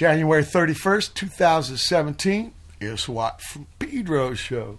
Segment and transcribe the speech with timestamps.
[0.00, 2.54] January 31st, 2017.
[2.80, 4.78] Here's Watt from Pedro Show.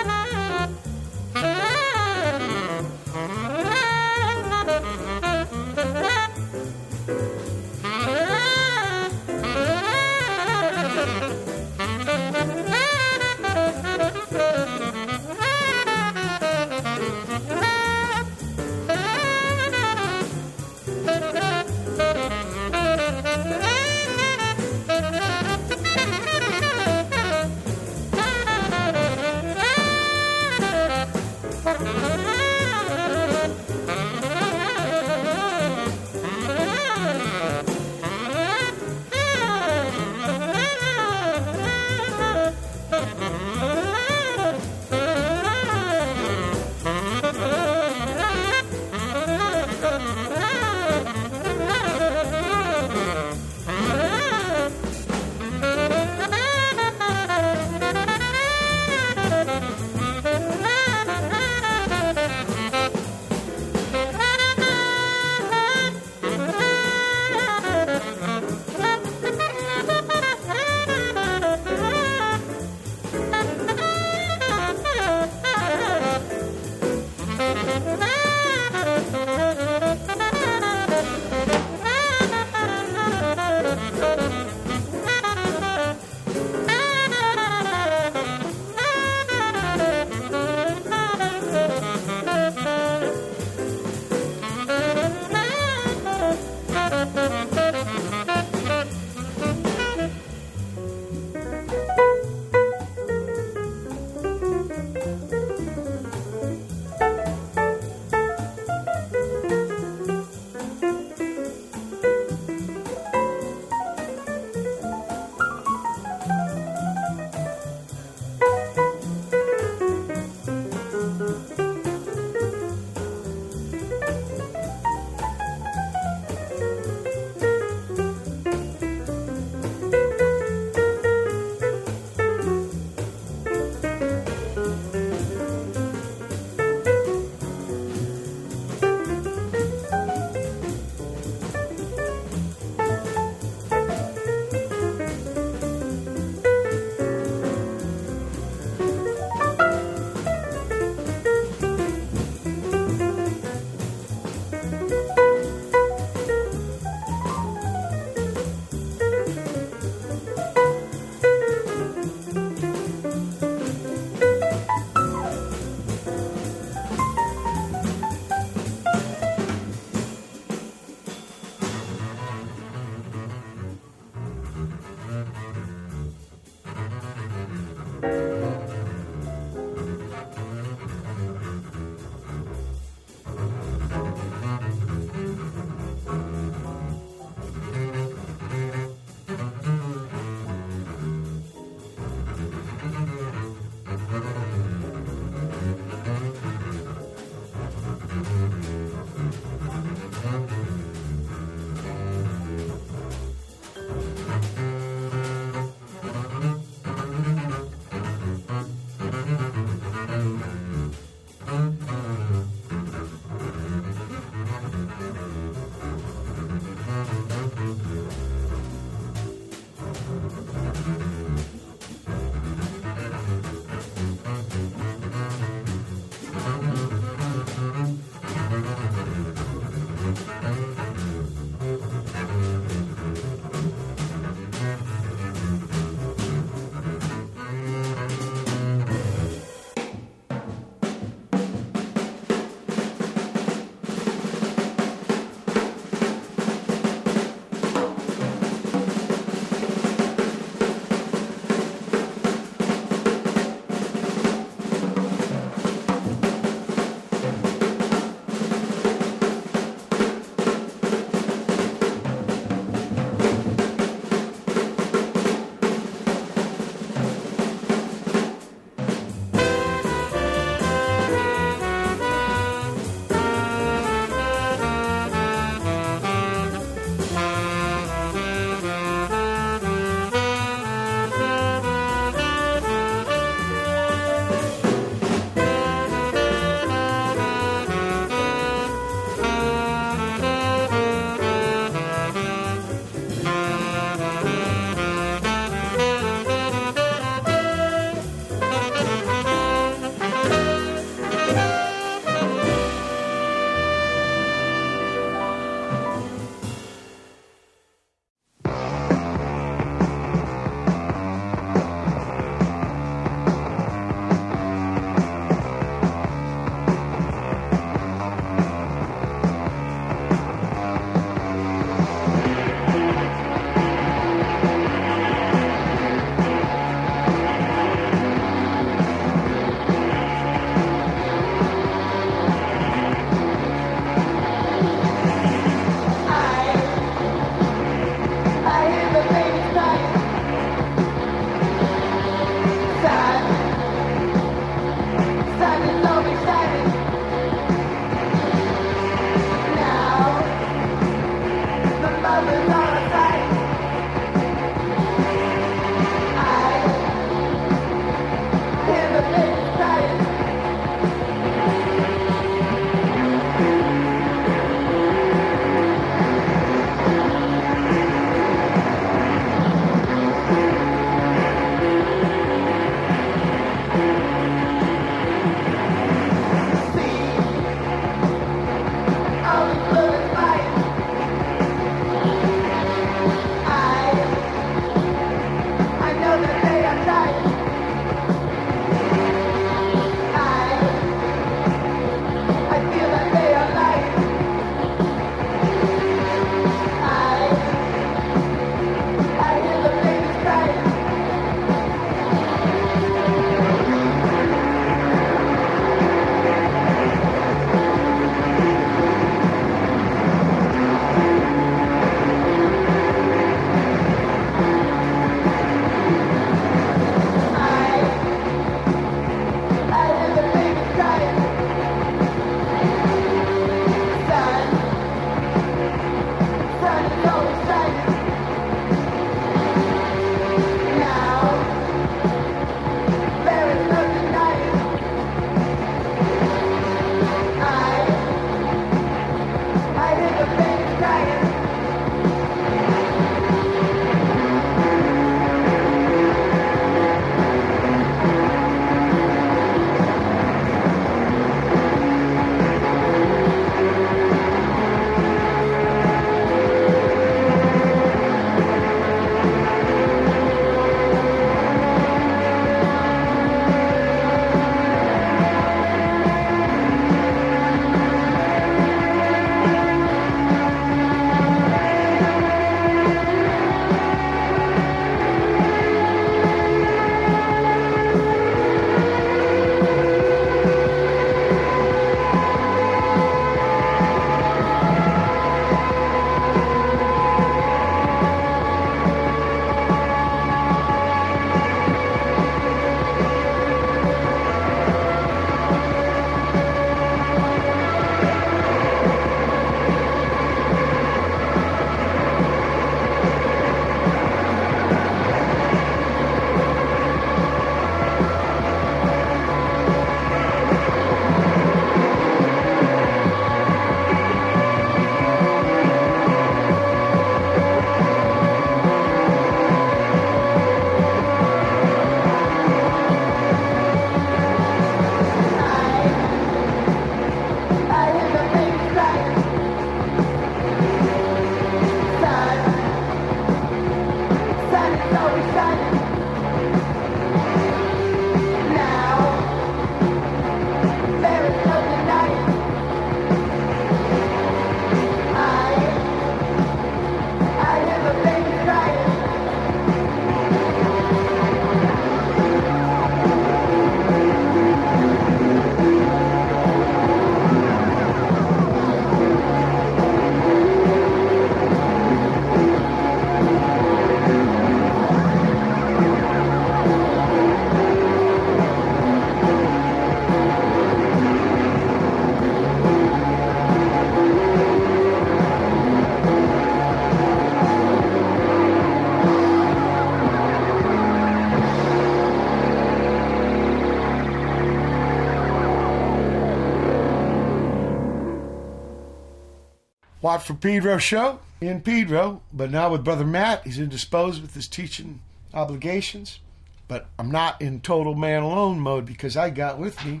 [590.08, 593.44] Watt from Pedro show in Pedro, but now with Brother Matt.
[593.44, 595.00] He's indisposed with his teaching
[595.34, 596.20] obligations.
[596.66, 600.00] But I'm not in total man alone mode because I got with me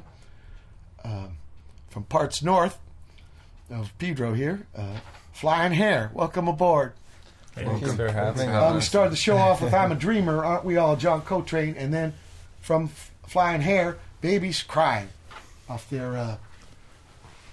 [1.04, 1.26] uh,
[1.90, 2.78] from parts north
[3.70, 5.00] of Pedro here, uh,
[5.34, 6.10] Flying Hair.
[6.14, 6.94] Welcome aboard.
[7.54, 8.86] Thanks for having Uh, we us.
[8.86, 12.14] started the show off with I'm a Dreamer, aren't we all, John Coltrane, and then
[12.62, 12.88] from
[13.26, 15.10] Flying Hair, Babies Crying,
[15.68, 16.36] off their uh,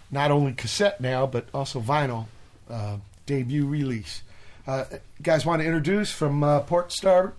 [0.10, 2.28] not only cassette now, but also vinyl
[2.70, 4.24] uh, debut release.
[4.68, 7.34] Uh, you guys want to introduce from uh, Port Starboard?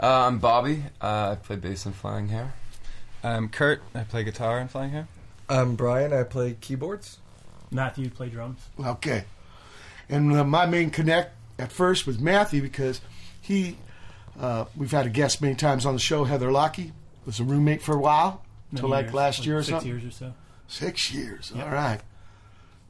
[0.00, 0.84] Uh, I'm Bobby.
[1.00, 2.54] Uh, I play bass and flying hair.
[3.22, 3.82] I'm Kurt.
[3.94, 5.08] I play guitar and flying hair.
[5.48, 6.12] I'm Brian.
[6.12, 7.18] I play keyboards.
[7.70, 8.66] Matthew play drums.
[8.82, 9.24] Okay.
[10.08, 13.00] And uh, my main connect at first was Matthew because
[13.40, 13.76] he,
[14.40, 16.92] uh, we've had a guest many times on the show, Heather Lockie,
[17.24, 19.88] was a roommate for a while, until like years, last year or six something.
[19.88, 20.34] years or so.
[20.66, 21.52] Six years.
[21.54, 21.64] Yep.
[21.64, 22.00] All right.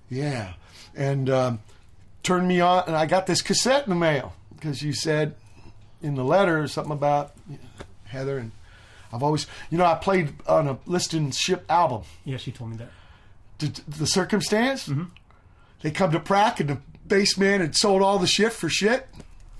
[0.08, 0.54] Yeah.
[0.94, 1.61] And um,
[2.22, 5.34] turned me on, and I got this cassette in the mail because you said
[6.02, 7.32] in the letter something about
[8.04, 8.38] Heather.
[8.38, 8.52] And
[9.12, 12.02] I've always, you know, I played on a Listing Ship album.
[12.25, 12.90] Yeah, she told me that.
[13.58, 14.90] Did the circumstance?
[15.82, 19.06] They come to Prac, and the bass man had sold all the shit for shit.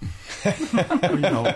[0.45, 1.55] you know,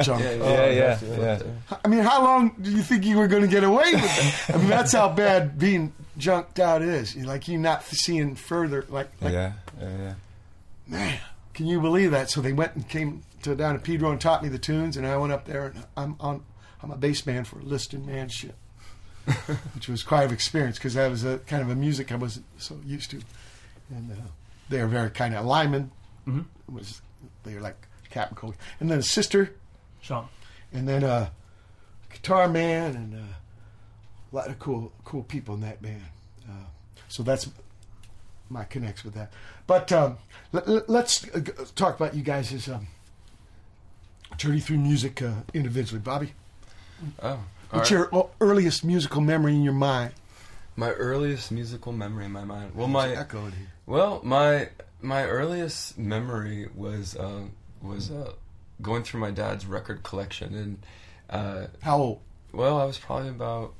[0.00, 0.22] junk.
[0.22, 1.42] yeah, yeah, yeah.
[1.84, 4.54] I mean, how long do you think you were going to get away with it?
[4.54, 7.14] I mean, that's how bad being junked out is.
[7.16, 8.84] You like you not seeing further.
[8.88, 10.14] Like, like yeah, yeah, yeah.
[10.86, 11.18] man,
[11.54, 12.30] can you believe that?
[12.30, 15.06] So they went and came to down to Pedro and taught me the tunes, and
[15.06, 16.42] I went up there and I'm on.
[16.82, 18.54] I'm a bass man for Liston Man shit,
[19.74, 22.44] which was quite an experience because that was a kind of a music I wasn't
[22.58, 23.20] so used to,
[23.90, 24.16] and uh,
[24.68, 25.90] they were very kind of Lyman
[26.26, 26.44] Mhm.
[26.70, 27.00] was
[27.44, 29.50] they were like Captain Cold, and then a sister
[30.02, 30.28] Sean.
[30.72, 31.30] and then a
[32.12, 33.34] guitar man and uh,
[34.34, 36.02] a lot of cool cool people in that band.
[36.48, 36.52] Uh,
[37.08, 37.48] so that's
[38.50, 39.32] my connects with that.
[39.66, 40.18] But um,
[40.52, 41.40] let, us uh,
[41.76, 42.88] talk about you guys' um,
[44.36, 46.00] journey through music uh, individually.
[46.00, 46.32] Bobby,
[47.22, 47.38] Oh,
[47.70, 48.08] what's right.
[48.12, 50.12] your earliest musical memory in your mind?
[50.76, 52.74] my earliest musical memory in my mind?
[52.74, 53.68] Well, There's my an echo in here.
[53.86, 54.68] well, my
[55.00, 57.42] my earliest memory was uh,
[57.80, 58.32] was uh,
[58.82, 60.78] going through my dad's record collection, and
[61.30, 62.20] uh, How old?
[62.52, 63.74] well, I was probably about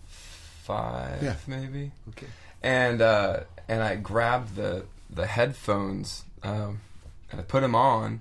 [0.75, 1.37] five, Yeah.
[1.47, 1.92] maybe.
[2.11, 2.26] Okay.
[2.62, 6.80] and uh, and I grabbed the the headphones um,
[7.30, 8.21] and I put them on,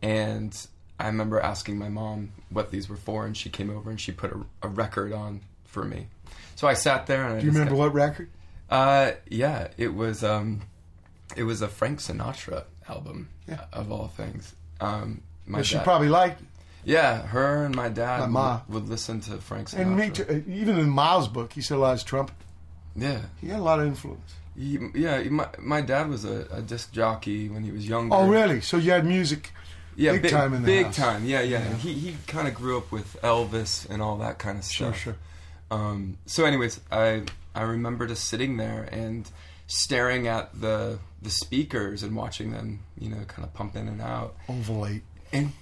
[0.00, 0.66] and
[0.98, 4.12] I remember asking my mom what these were for, and she came over and she
[4.12, 6.06] put a, a record on for me.
[6.54, 8.28] So I sat there and I Do you remember got- what record?
[8.70, 10.62] Uh, yeah, it was um,
[11.36, 13.64] it was a Frank Sinatra album Yeah.
[13.72, 14.54] of all things.
[14.80, 16.40] Um, my Well, she probably liked.
[16.40, 16.46] it.
[16.84, 18.60] Yeah, her and my dad My ma.
[18.68, 19.80] would, would listen to Frank Sinatra.
[19.80, 20.26] And me too.
[20.28, 22.34] Uh, Even in Miles' book, he said a lot of trumpet.
[22.96, 24.34] Yeah, He had a lot of influence.
[24.56, 28.14] He, yeah, he- my, my dad was a, a disc jockey when he was younger.
[28.14, 28.60] Oh, really?
[28.60, 29.50] So you had music.
[29.96, 30.96] Yeah, Big big, time in the big house.
[30.96, 31.24] time.
[31.26, 31.58] Yeah, yeah.
[31.68, 31.74] Yeah.
[31.76, 34.98] He he kind of grew up with Elvis and all that kind of Sure, stuff.
[35.02, 35.16] sure.
[35.70, 37.24] Um, so, anyways, I
[37.54, 39.30] I remember just sitting there and
[39.66, 44.00] staring at the the speakers and watching them, you know, kind of pump in and
[44.00, 45.02] out, Ovulate.
[45.32, 45.52] and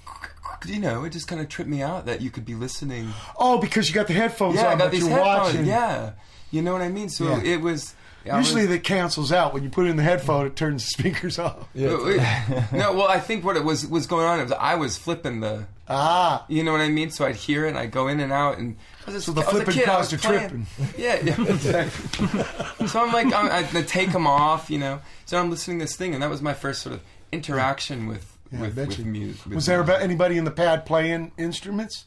[0.67, 3.13] you know, it just kind of tripped me out that you could be listening.
[3.39, 5.55] Oh, because you got the headphones yeah, on, got but these you're headphones.
[5.55, 5.67] watching.
[5.67, 6.11] Yeah,
[6.51, 7.09] you know what I mean.
[7.09, 7.43] So Yeah.
[7.43, 7.95] it was.
[8.31, 10.47] I Usually was- that cancels out when you put in the headphone.
[10.47, 11.67] It turns the speakers off.
[11.75, 15.41] Yeah, no, well, I think what it was was going on is I was flipping
[15.41, 17.11] the Ah, You know what I mean?
[17.11, 18.77] So I'd hear it, and I'd go in and out, and
[19.09, 20.67] I was just, So the I was a flipping kid, caused was the playing.
[20.97, 22.87] Yeah, yeah, exactly.
[22.87, 25.01] so I'm like, I'm, I take them off, you know.
[25.25, 27.01] So I'm listening to this thing, and that was my first sort of
[27.33, 29.05] interaction with Yeah, I bet with you.
[29.05, 29.47] music.
[29.53, 32.07] was there about anybody in the pad playing instruments?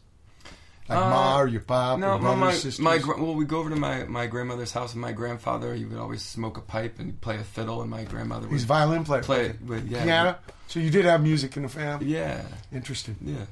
[0.90, 2.80] Like Uh, Ma or your pop No, or my, brothers, my, sisters?
[2.80, 5.86] my gra- well, we go over to my, my grandmother's house, and my grandfather he
[5.86, 8.68] would always smoke a pipe and play a fiddle, and my grandmother would He's a
[8.68, 9.24] violin player.
[9.24, 10.38] play it with yeah, Piano?
[10.68, 12.08] So you did have music in the family?
[12.08, 12.42] Yeah,
[12.74, 13.16] Interesting.
[13.22, 13.46] yeah.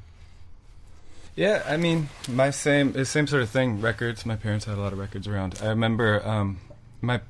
[1.38, 3.79] Yeah, I mean, my same same sort of thing.
[3.79, 4.25] Records.
[4.25, 5.57] My parents had a lot of records around.
[5.63, 6.60] I remember um,
[7.00, 7.21] my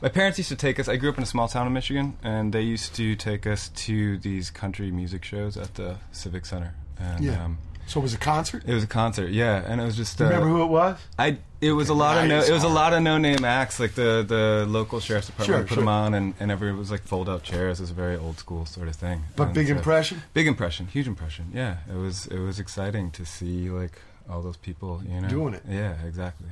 [0.00, 0.88] my parents used to take us.
[0.88, 3.68] I grew up in a small town in Michigan, and they used to take us
[3.86, 6.74] to these country music shows at the Civic Center.
[6.98, 7.44] And, Yeah.
[7.44, 8.64] um, So it was a concert?
[8.66, 10.18] it was a concert, yeah, and it was just.
[10.18, 10.98] Do you uh, remember who it was?
[11.18, 13.80] I it was a lot of no, it was a lot of no name acts
[13.80, 15.76] like the the local sheriff's department Sure, put sure.
[15.82, 17.80] them on and and everyone was like fold out chairs.
[17.80, 19.24] It was a very old school sort of thing.
[19.36, 20.22] But And big so- impression?
[20.34, 21.50] Big impression, huge impression.
[21.54, 25.54] Yeah, it was it was exciting to see like all those people, you know, Doing
[25.54, 25.62] it.
[25.66, 26.48] Yeah, exactly.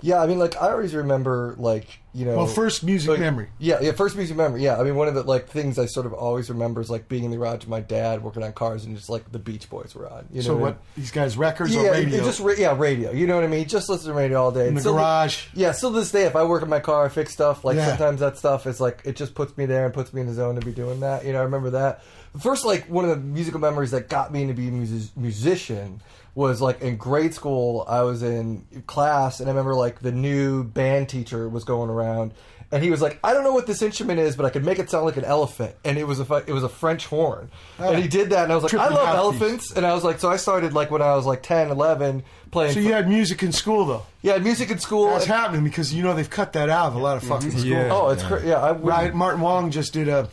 [0.00, 2.36] Yeah, I mean, like I always remember like you know.
[2.36, 3.48] Well, first music like- memory.
[3.58, 4.62] Yeah, yeah, first music memory.
[4.62, 7.08] Yeah, I mean, one of the like things I sort of always remember is like
[7.08, 9.68] being in the garage with my dad working on cars and just like the Beach
[9.68, 10.26] Boys were on.
[10.30, 10.68] You know So what?
[10.68, 10.78] I mean?
[10.98, 12.24] These guys records Yeah, or radio?
[12.24, 13.10] just ra- yeah, radio.
[13.10, 13.66] You know what I mean?
[13.66, 14.68] Just listen to radio all day.
[14.68, 15.46] in the Still- garage.
[15.54, 17.64] Yeah, still to this day, if I work in my car, I fix stuff.
[17.64, 17.88] Like Yeah.
[17.88, 20.34] sometimes that stuff is like it just puts me there and puts me in the
[20.34, 21.24] zone to be doing that.
[21.24, 22.02] You know, I remember that.
[22.38, 25.16] The first like one of the musical memories that got me into being a music-
[25.16, 26.00] musician
[26.36, 27.84] was like in grade school.
[27.88, 32.32] I was in class and I remember like the new band teacher was going around.
[32.70, 34.78] And he was like, "I don't know what this instrument is, but I could make
[34.78, 37.50] it sound like an elephant." And it was a it was a French horn.
[37.80, 37.88] Oh.
[37.88, 38.10] And he ah.
[38.10, 39.40] did that, and I was like, "I love mouthpiece.
[39.40, 42.22] elephants." And I was like, so I started like when I was like 10, 11,
[42.50, 42.74] playing.
[42.74, 44.06] So you had music in school though.
[44.22, 45.06] yeah, music in school.
[45.06, 47.64] That's happening because you know they've cut that out of a lot of fucking schools.
[47.64, 47.88] Yeah.
[47.90, 48.60] Oh, it's cra- yeah.
[48.60, 50.28] I Right, Martin Wong just did a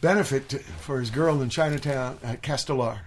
[0.00, 2.98] benefit to, for his girl in Chinatown at Castelar.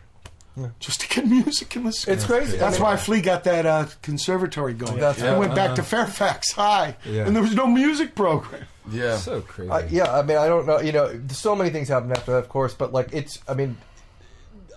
[0.79, 2.13] Just to get music in the school.
[2.13, 2.57] It's crazy.
[2.57, 4.99] That's I mean- why Flea got that uh, conservatory going.
[4.99, 5.37] That's He right.
[5.37, 7.25] went back to Fairfax High, Yeah.
[7.25, 8.65] and there was no music program.
[8.91, 9.15] Yeah.
[9.17, 9.71] So crazy.
[9.71, 10.81] I, yeah, I mean, I don't know.
[10.81, 13.39] You know, so many things happened after that, of course, but like it's.
[13.47, 13.77] I mean,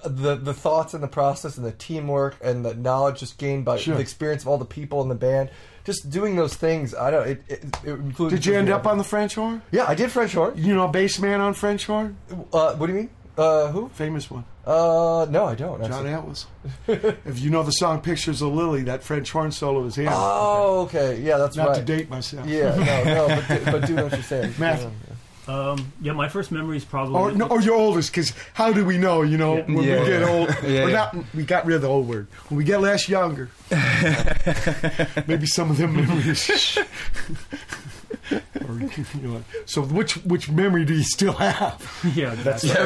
[0.04, 3.76] the the thoughts and the process and the teamwork and the knowledge just gained by
[3.78, 3.94] Sure.
[3.96, 5.50] the experience of all the people in the band,
[5.84, 6.94] just doing those things.
[6.94, 7.28] I don't.
[7.28, 8.36] It, it, it included.
[8.36, 9.62] Did you end up on the French horn?
[9.70, 10.54] Yeah, I did French horn.
[10.56, 12.16] You know, a bass man on French horn,
[12.52, 13.10] Uh, what do you mean?
[13.36, 13.88] Uh, who?
[13.88, 15.84] famous one, Uh, no, I don't.
[15.84, 16.06] John.
[16.06, 16.46] Atlas.
[16.86, 20.08] if you know the song "Pictures of Lily," that French horn solo is him.
[20.12, 21.20] Oh, okay.
[21.20, 21.78] Yeah, that's Not right.
[21.78, 22.46] Not to date myself.
[22.46, 24.54] Yeah, no, no, but, do, but do what you're saying.
[24.58, 24.80] Matt.
[24.80, 24.88] Yeah.
[25.46, 27.16] Um, yeah, my first memory is probably.
[27.16, 29.22] Or, no, or your oldest, because how do we know?
[29.22, 29.62] You know, Yeah.
[29.64, 30.00] when Yeah.
[30.00, 30.94] we get old, Yeah, or yeah.
[30.96, 32.28] not, we got rid of the old word.
[32.48, 33.50] When we get less younger,
[35.26, 36.78] maybe some of them memories.
[38.32, 41.82] or, you know, so, which which memory do you still have?
[42.14, 42.64] yeah, that's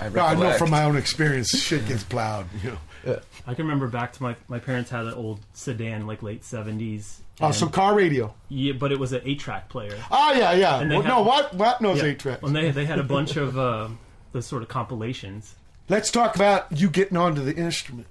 [0.00, 2.46] I, No, I know from my own experience, shit gets plowed.
[2.62, 2.70] You
[3.04, 3.20] know.
[3.46, 7.20] I can remember back to my my parents had an old sedan, like late seventies.
[7.40, 8.32] Oh, so car radio.
[8.48, 9.96] yeah, but it was an eight track player.
[10.10, 10.80] Oh yeah, yeah.
[10.80, 12.42] And they Well, have- no, what what knows eight tracks?
[12.42, 13.88] And they they had a bunch of uh,
[14.32, 15.54] the sort of compilations.
[15.88, 18.06] Let's talk about you getting onto the instrument.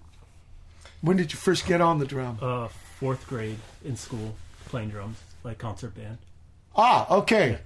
[1.01, 2.37] When did you first get on the drum?
[2.41, 2.67] Uh,
[2.99, 4.35] fourth grade in school,
[4.65, 6.17] playing drums, like concert band.
[6.75, 7.59] Ah, okay.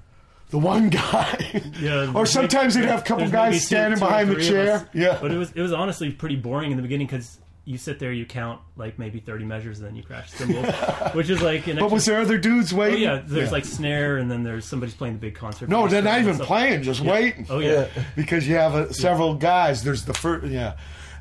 [0.49, 1.61] The one guy.
[1.79, 4.33] Yeah, or sometimes they'd have a couple there's guys two- standing two or behind the
[4.35, 4.73] three of chair.
[4.75, 4.85] us.
[4.93, 5.17] Yeah.
[5.21, 7.37] but it was it was honestly pretty boring in the beginning because
[7.69, 10.65] you sit there, you count like maybe thirty measures, and then you crash cymbals,
[11.13, 11.75] which is like an.
[11.75, 13.07] But extra- was there other dudes waiting?
[13.07, 15.69] Oh yeah, there's like snare, and then there's somebody's playing the big concert.
[15.69, 17.11] No, they're not even playing, just Yeah.
[17.11, 17.45] waiting.
[17.49, 17.87] Oh yeah.
[18.15, 19.83] Because you have uh, several guys.
[19.83, 20.77] There's the first, yeah.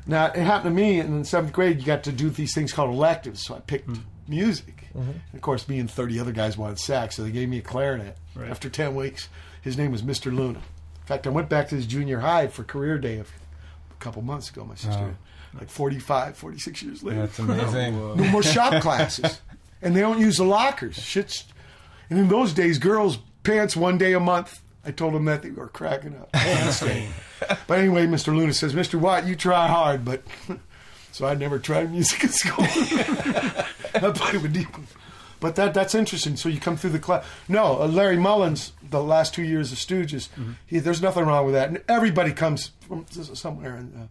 [0.07, 1.79] Now it happened to me in seventh grade.
[1.79, 3.45] You got to do these things called electives.
[3.45, 3.97] So I picked Hmm.
[4.27, 4.75] music.
[4.95, 7.61] And of course, me and thirty other guys wanted sax, so they gave me a
[7.61, 8.17] clarinet.
[8.35, 8.49] Right.
[8.49, 9.29] After ten weeks,
[9.61, 10.25] his name was Mr.
[10.35, 10.59] Luna.
[10.59, 13.25] In fact, I went back to his junior high for career day a
[13.99, 14.65] couple months ago.
[14.65, 15.15] My sister,
[15.53, 17.21] like 45, 46 years later.
[17.21, 17.99] That's amazing.
[18.17, 19.41] No more shop classes,
[19.81, 20.97] and they don't use the lockers.
[20.97, 21.45] Shit's,
[22.09, 24.61] and in those days, girls pants one day a month.
[24.85, 26.29] I told them that they were cracking up.
[27.67, 28.35] but anyway, Mr.
[28.35, 28.99] Luna says, "Mr.
[28.99, 30.23] Watt, you try hard, but."
[31.11, 32.65] so I never tried music in school.
[32.65, 34.67] I played with deep.
[35.39, 36.35] But that that's interesting.
[36.35, 37.25] So you come through the class.
[37.47, 40.29] No, uh, Larry Mullins, the last two years of Stooges,
[40.65, 41.69] he, there's nothing wrong with that.
[41.69, 43.75] And everybody comes from somewhere.
[43.75, 44.07] And uh,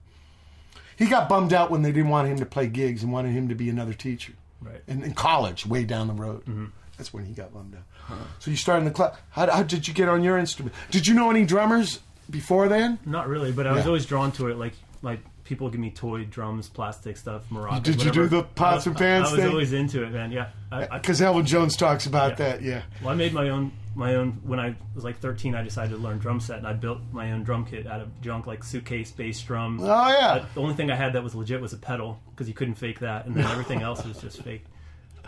[0.99, 3.49] he got bummed out when they didn't want him to play gigs and wanted him
[3.49, 4.33] to be another teacher.
[4.61, 4.83] Right.
[4.89, 6.41] In, in college, way down the road.
[6.43, 6.67] Mm-hmm.
[6.97, 8.17] That's when he got bummed out.
[8.41, 9.17] So you started in the club.
[9.31, 10.75] How, how did you get on your instrument?
[10.91, 12.99] Did you know any drummers before then?
[13.07, 14.57] Not really, but I was always drawn to it.
[14.59, 17.83] Like like people give me toy drums, plastic stuff, maracas.
[17.85, 19.49] Did you do the pots I- and pans I, was thing?
[19.51, 20.33] always into it, man.
[20.33, 20.49] Yeah.
[20.73, 22.35] I, I, Because Elvin Jones talks about Yeah.
[22.37, 22.63] that.
[22.63, 22.83] Yeah.
[23.01, 25.55] well, I made my own my own when I was like 13.
[25.55, 28.21] I decided to learn drum set, and I built my own drum kit out of
[28.21, 29.81] junk, like suitcase bass drum.
[29.83, 30.47] Oh yeah.
[30.55, 33.01] The only thing I had that was legit was a pedal because you couldn't fake
[33.01, 34.65] that, and then everything else was just fake.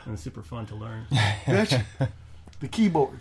[0.04, 1.06] And it's super fun to learn.
[1.46, 1.84] Gotcha.
[2.60, 3.18] the keyboard.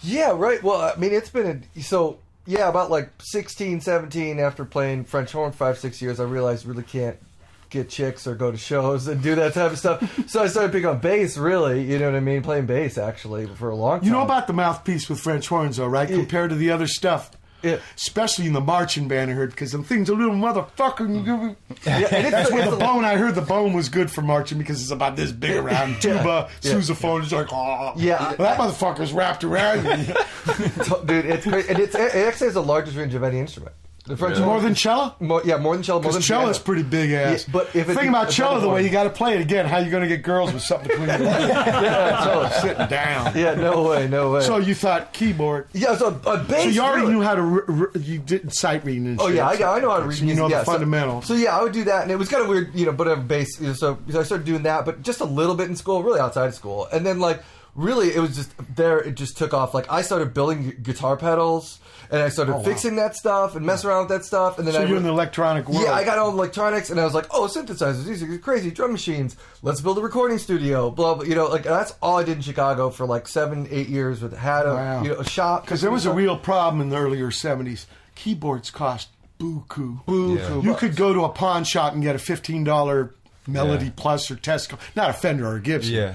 [0.00, 0.62] Yeah, right.
[0.62, 2.20] Well, I mean, it's been a, so.
[2.46, 6.82] Yeah, about like 16, 17, after playing French horn five, six years, I realized really
[6.82, 7.16] can't
[7.70, 10.28] get chicks or go to shows and do that type of stuff.
[10.28, 11.36] so I started picking up bass.
[11.36, 12.42] Really, you know what I mean?
[12.42, 14.06] Playing bass actually for a long time.
[14.06, 16.08] You know about the mouthpiece with French horns, though, right?
[16.08, 17.30] Compared to the other stuff.
[17.62, 17.78] Yeah.
[17.96, 21.08] Especially in the marching band, I heard, because the thing's a little motherfucker.
[21.08, 21.56] Mm.
[21.86, 24.58] Yeah, and it's, That's where the bone, I heard the bone was good for marching
[24.58, 26.00] because it's about this big around.
[26.02, 26.72] Tuba, Yeah.
[26.72, 27.92] sousaphone, it's like, oh.
[27.96, 28.34] Yeah.
[28.38, 30.14] Well, that motherfucker's wrapped around you.
[31.06, 31.24] dude.
[31.26, 33.74] It's crazy, and it's it actually has the largest range of any instrument.
[34.06, 35.14] The French More than cello?
[35.18, 36.02] more, yeah, more than cello.
[36.02, 36.64] More than Because cello's piano.
[36.66, 37.46] pretty big ass.
[37.46, 39.64] Yeah, but if it- Thing about cello, the way you got to play it again,
[39.64, 41.48] how you going to get girls with something between your legs?
[41.48, 42.48] yeah, cello.
[42.60, 43.32] Sitting down.
[43.34, 44.42] yeah, no way, no way.
[44.42, 45.68] So you thought keyboard.
[45.72, 46.64] yeah, so a bass.
[46.64, 47.14] So you already really.
[47.14, 47.40] knew how to.
[47.42, 47.62] Re-
[47.94, 49.36] re- you didn't sight reading and Oh shit.
[49.36, 51.26] yeah, I, I know how to read So you know yeah, the so- fundamentals.
[51.26, 53.08] So, yeah, I would do that, and it was kind of weird, you know, but
[53.08, 53.58] a bass.
[53.58, 56.02] You know, so, so I started doing that, but just a little bit in school,
[56.02, 57.42] really outside of school, and then like
[57.74, 58.98] really, it was just there.
[58.98, 59.72] It just took off.
[59.72, 62.62] Like I started building guitar pedals, and I started Oh, wow.
[62.62, 64.58] fixing that stuff and messing around with that stuff.
[64.58, 65.84] And then So I you're in the electronic world.
[65.84, 68.70] yeah, I got all the electronics, and I was like, "Oh, synthesizers, these are crazy
[68.70, 69.36] drum machines.
[69.62, 71.24] Let's build a recording studio." Blah, blah.
[71.24, 74.20] You know, like that's all I did in Chicago for like seven, eight years.
[74.22, 75.02] With had a Wow.
[75.02, 77.86] you know a shop Because there was a real problem in the earlier 70s.
[78.14, 79.08] Keyboards cost
[79.40, 79.98] buku.
[80.08, 80.60] Yeah.
[80.62, 83.10] You could go to a pawn shop and get a $15
[83.46, 83.90] Melody Yeah.
[83.96, 84.78] Plus or Teisco.
[84.96, 85.94] Not a Fender or a Gibson.
[85.94, 86.14] Yeah.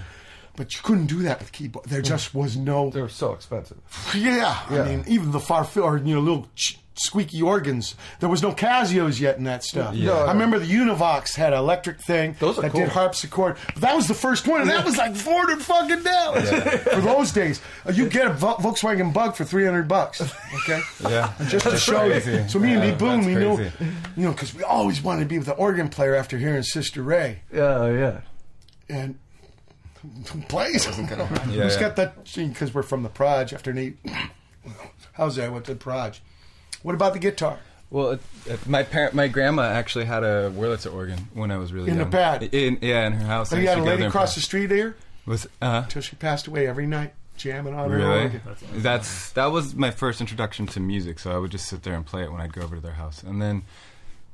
[0.60, 1.86] But you couldn't do that with keyboard.
[1.86, 2.90] There just was no.
[2.90, 3.78] They were so expensive.
[4.14, 4.60] Yeah.
[4.70, 4.82] Yeah.
[4.84, 7.96] I mean, even the far or you know little ch- squeaky organs.
[8.20, 9.96] There was no Casios yet in that stuff.
[9.96, 10.12] Yeah.
[10.12, 12.82] I remember the Univox had an electric thing Those are that cool.
[12.82, 13.56] did harpsichord.
[13.68, 16.50] But that was the first one, and that was like four hundred fucking dollars
[16.94, 17.62] for those days.
[17.88, 20.20] Uh, you get a Vo- Volkswagen Bug for three hundred bucks.
[20.22, 20.82] Okay.
[21.10, 21.32] Yeah.
[21.48, 22.20] Just to show you.
[22.50, 22.98] So me and Yeah, D.
[22.98, 23.72] Boon, that's we knew,
[24.18, 27.02] you know, because we always wanted to be with the organ player after hearing Sister
[27.02, 28.22] Ray Yeah, yeah.
[28.90, 29.18] and
[30.32, 30.86] who plays.
[30.86, 31.52] gonna happen.
[31.52, 31.82] Yeah, Who's yeah.
[31.82, 32.24] got that?
[32.36, 33.54] Because we're from the Proj.
[33.54, 33.98] After Nate,
[35.14, 35.52] how's that?
[35.52, 36.22] Went to the Proj?
[36.84, 37.60] What about the guitar?
[37.92, 41.74] Well, it, it, my parent, my grandma actually had a Wurlitzer organ when I was
[41.74, 42.12] really In the young.
[42.12, 42.44] pad?
[42.54, 43.50] In, yeah, in her house.
[43.50, 46.46] So I you had a lady across the street there Was uh, until she passed
[46.46, 48.22] away every night, jamming on her really?
[48.26, 48.42] organ.
[48.76, 51.18] That's that was my first introduction to music.
[51.18, 52.94] So I would just sit there and play it when I'd go over to their
[52.94, 53.64] house, and then.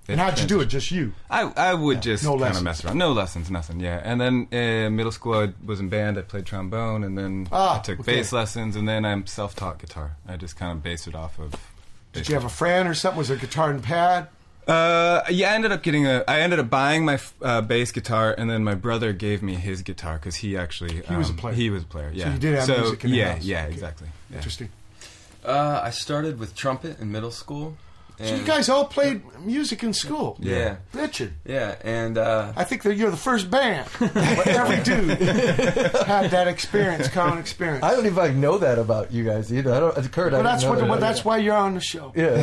[0.08, 0.68] And how'd you do it?
[0.68, 1.14] Just you?
[1.30, 2.58] I I would just no kind lessons.
[2.60, 2.98] of mess around.
[2.98, 3.80] No lessons, nothing.
[3.80, 6.18] Yeah, and then uh, middle school I was in band.
[6.18, 8.16] I played trombone, and then Ah, I took okay.
[8.18, 10.18] bass lessons, and then I'm self-taught guitar.
[10.28, 11.56] I just kind of based it off of.
[12.14, 13.18] Did you have a friend or something?
[13.18, 14.28] Was there a guitar and pad?
[14.68, 16.24] Uh, yeah, I ended up getting a.
[16.28, 19.82] I ended up buying my uh, bass guitar, and then my brother gave me his
[19.82, 21.54] guitar because he actually He was a um, player.
[21.56, 22.12] He was a player.
[22.14, 22.26] Yeah.
[22.26, 23.44] So you did have music in the yeah, house.
[23.44, 23.74] yeah, Okay.
[23.74, 24.08] exactly.
[24.30, 24.38] Yeah.
[24.38, 24.70] Interesting.
[25.44, 27.78] Uh, I started with trumpet in middle school.
[28.18, 30.38] So you guys all played music in school.
[30.40, 30.78] Yeah.
[30.94, 31.34] Richard.
[31.46, 33.88] Yeah, and uh, I think that you're the first band.
[34.00, 35.10] But every dude
[36.08, 37.84] had that experience, common experience.
[37.84, 39.74] I don't even like, know that about you guys either.
[39.74, 40.12] I don't.
[40.12, 40.80] Kurt, I that's know what.
[40.80, 40.90] that.
[40.90, 42.14] Well, that's why you're on the show.
[42.16, 42.36] Yeah,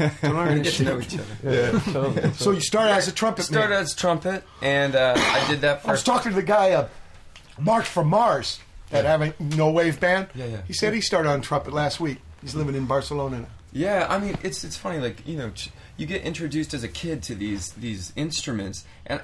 [0.00, 1.24] yeah, To learn we this get to know each other.
[1.44, 1.80] yeah.
[1.92, 3.82] totally, So you started as a trumpet Started man.
[3.82, 6.88] as trumpet, and uh, I did that For I was talking to the guy, uh,
[7.60, 8.60] Mark from Mars,
[8.90, 10.28] that having no wave band.
[10.34, 10.60] Yeah, yeah.
[10.66, 12.18] He said he started on trumpet last week.
[12.40, 13.46] He's living in Barcelona now.
[13.72, 14.98] Yeah, I mean, it's it's funny.
[14.98, 15.52] Like you know,
[15.96, 19.20] you get introduced as a kid to these these instruments, and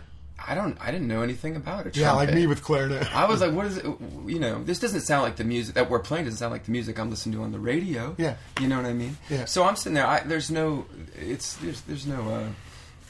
[0.47, 1.97] I don't, I didn't know anything about it.
[1.97, 3.15] Yeah, like me with clarinet.
[3.15, 3.87] I was like, what is it?
[4.27, 6.25] You know, this doesn't sound like the music that we're playing.
[6.25, 8.15] Doesn't sound like the music I'm listening to on the radio.
[8.19, 8.35] Yeah.
[8.61, 9.17] you know what I mean.
[9.31, 9.47] Yeah.
[9.47, 10.07] So I'm sitting there.
[10.07, 10.87] I, there's no,
[11.19, 12.29] it's there's there's no.
[12.29, 12.49] Uh,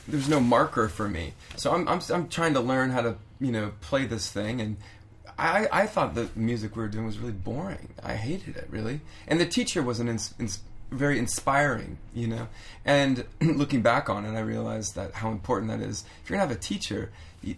[0.06, 3.50] there's no marker for me, so I'm, I'm I'm trying to learn how to you
[3.50, 4.76] know play this thing, and
[5.38, 7.88] I I thought the music we were doing was really boring.
[8.02, 10.60] I hated it really, and the teacher wasn't ins- ins-
[10.94, 12.48] very inspiring, you know.
[12.84, 16.04] And looking back on it, I realized that how important that is.
[16.22, 17.10] If you're gonna have a teacher,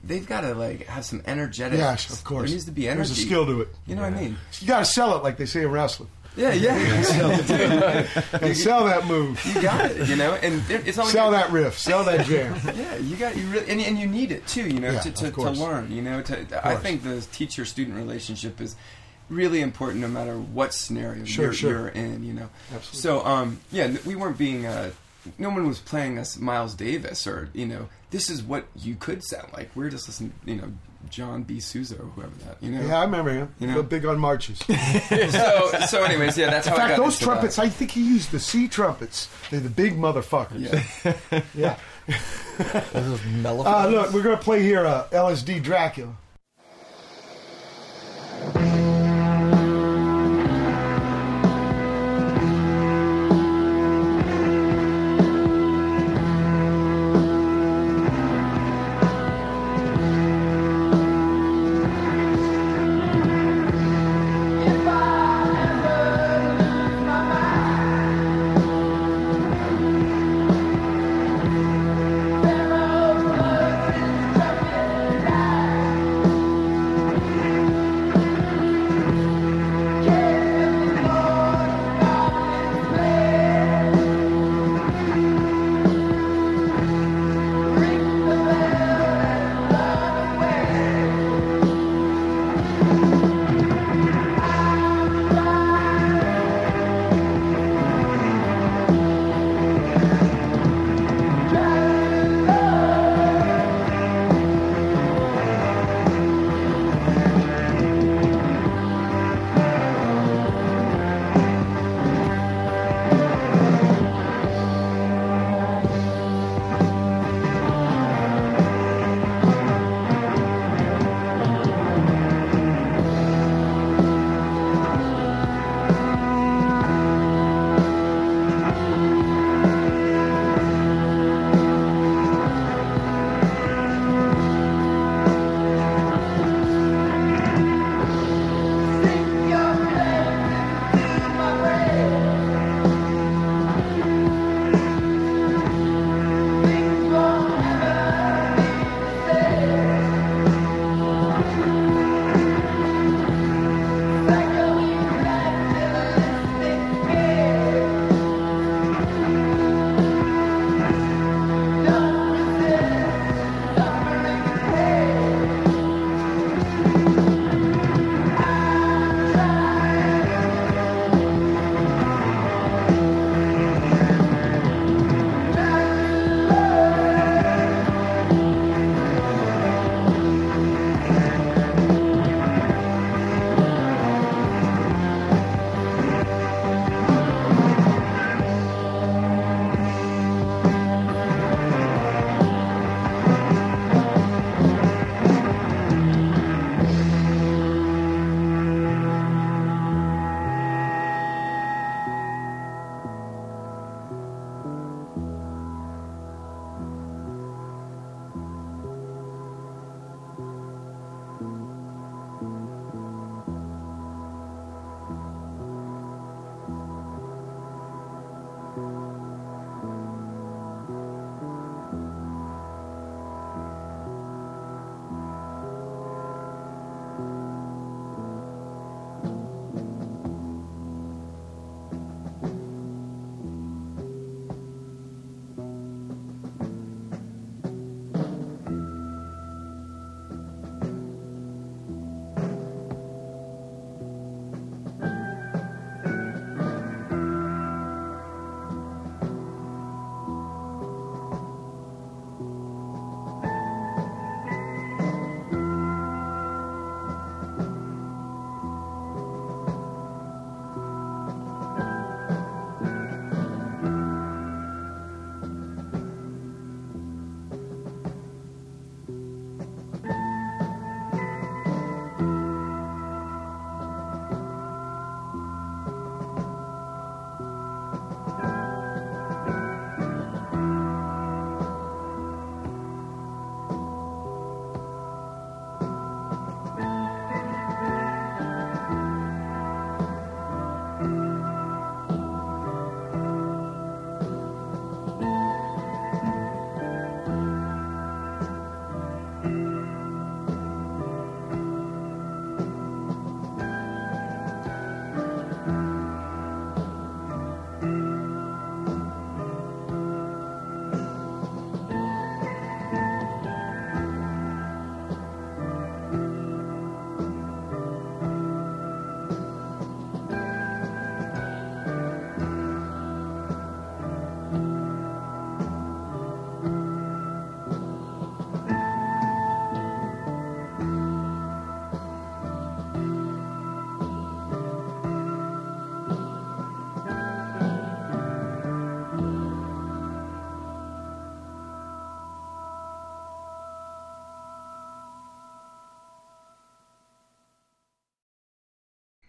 [0.04, 1.78] they've got to like have some energetic.
[1.78, 2.48] Yes, of course.
[2.48, 3.08] There needs to be energy.
[3.08, 3.68] There's a skill to it.
[3.86, 4.36] You know what I mean?
[4.60, 6.08] You got to sell it, like they say in wrestling.
[6.36, 7.02] Yeah, yeah.
[7.02, 9.42] sell it, And sell that move.
[9.46, 10.06] you got it.
[10.06, 11.78] You know, and it's not like Sell that riff.
[11.78, 12.54] Sell that jam.
[12.76, 14.68] Yeah, you got you really, and, and you need it too.
[14.68, 15.90] You know, Yeah, to, to, to learn.
[15.90, 18.76] You know, to I think the teacher-student relationship is
[19.28, 21.70] really important, no matter what scenario Sure, you're, sure.
[21.70, 22.24] you're in.
[22.24, 23.00] You know, Absolutely.
[23.00, 24.66] so um, yeah, we weren't being.
[24.66, 24.90] Uh,
[25.38, 29.24] no one was playing us Miles Davis or you know this is what you could
[29.24, 29.70] sound like.
[29.74, 30.72] We're just listening, you know,
[31.10, 31.60] John B.
[31.60, 32.62] Sousa or whoever that.
[32.62, 32.86] You know.
[32.86, 33.54] Yeah, I remember him.
[33.58, 33.82] You know?
[33.82, 34.60] Big on marches.
[34.68, 37.62] So so anyways, yeah, that's how I fact, got those trumpets, that.
[37.62, 39.28] I think he used the C trumpets.
[39.50, 40.60] They're the big motherfuckers.
[41.24, 41.42] Yeah.
[41.54, 41.76] Yeah.
[42.92, 43.64] Those mellow.
[43.64, 46.14] Uh, look, we're going to play here uh, LSD Dracula.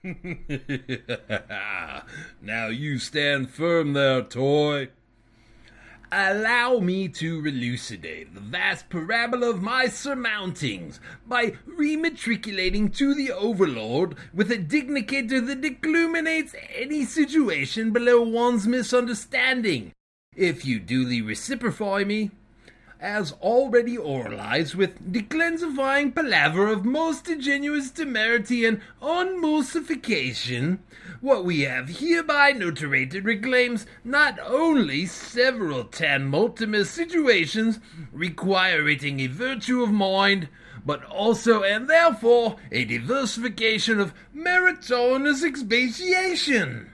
[2.41, 4.89] now you stand firm there, toy.
[6.09, 14.15] Allow me to elucidate the vast parabola of my surmountings by rematriculating to the Overlord
[14.33, 19.91] with a dignicator that decluminates any situation below one's misunderstanding.
[20.33, 22.31] If you duly reciprocify me,
[22.99, 30.79] as already oralized with declensifying palaver of most ingenuous temerity and unmulsification,
[31.21, 37.79] what we have hereby notarated reclaims not only several tan multimus situations
[38.11, 40.49] requiring a virtue of mind,
[40.85, 46.89] but also and therefore a diversification of meritorious expatiation.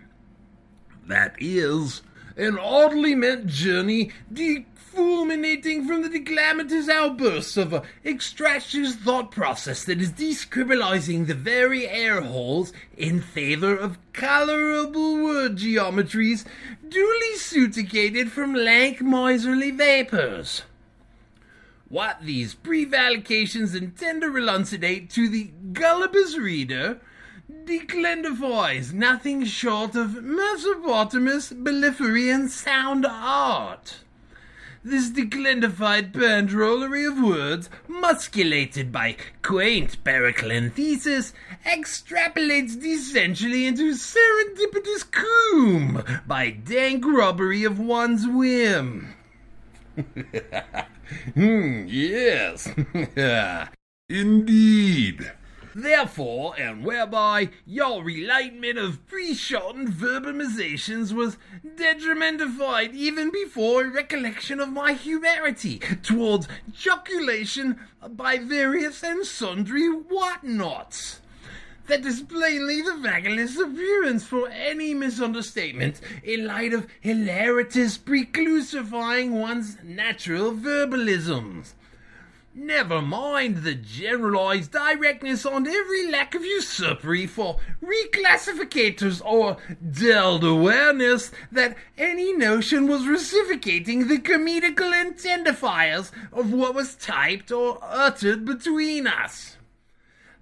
[1.05, 2.01] That is,
[2.35, 4.11] an oddly meant journey
[4.93, 11.87] fulminating from the declamative outbursts of a extractive thought process that is describalizing the very
[11.87, 16.45] air holes in favor of colorable word geometries
[16.87, 20.61] duly suticated from lank miserly vapors.
[21.89, 26.99] What these prevarications intend to elucidate to the gullibus reader
[27.65, 33.99] declendifies nothing short of Mesopotamus Beliferian sound art.
[34.85, 41.31] This declendified drollery of words, musculated by quaint Periclean thesis,
[41.65, 49.13] extrapolates essentially into serendipitous coom by dank robbery of one's whim.
[51.33, 52.69] hmm, yes.
[54.09, 55.31] Indeed.
[55.75, 64.93] Therefore, and whereby your relightment of pre-shortened verbalizations was detrimentified even before recollection of my
[64.93, 71.21] humanity towards joculation by various and sundry whatnots.
[71.87, 79.77] That is plainly the vaguest appearance for any misunderstatement in light of hilarities preclusifying one's
[79.83, 81.73] natural verbalisms.
[82.55, 89.57] Never mind the generalized directness on every lack of usurpery for reclassificators or
[89.91, 97.79] dulled awareness that any notion was reciprocating the comedical intendifiers of what was typed or
[97.81, 99.57] uttered between us.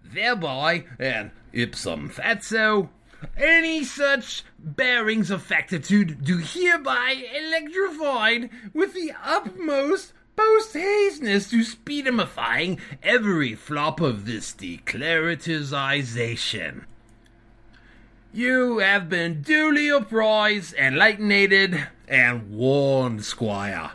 [0.04, 2.90] Thereby, and ipsum fatso,
[3.38, 12.80] any such bearings of factitude do hereby electrified with the utmost post hasteness to speedifying
[13.04, 16.86] every flop of this declaratization.
[18.34, 23.92] You have been duly apprised, enlightened, and warned, Squire.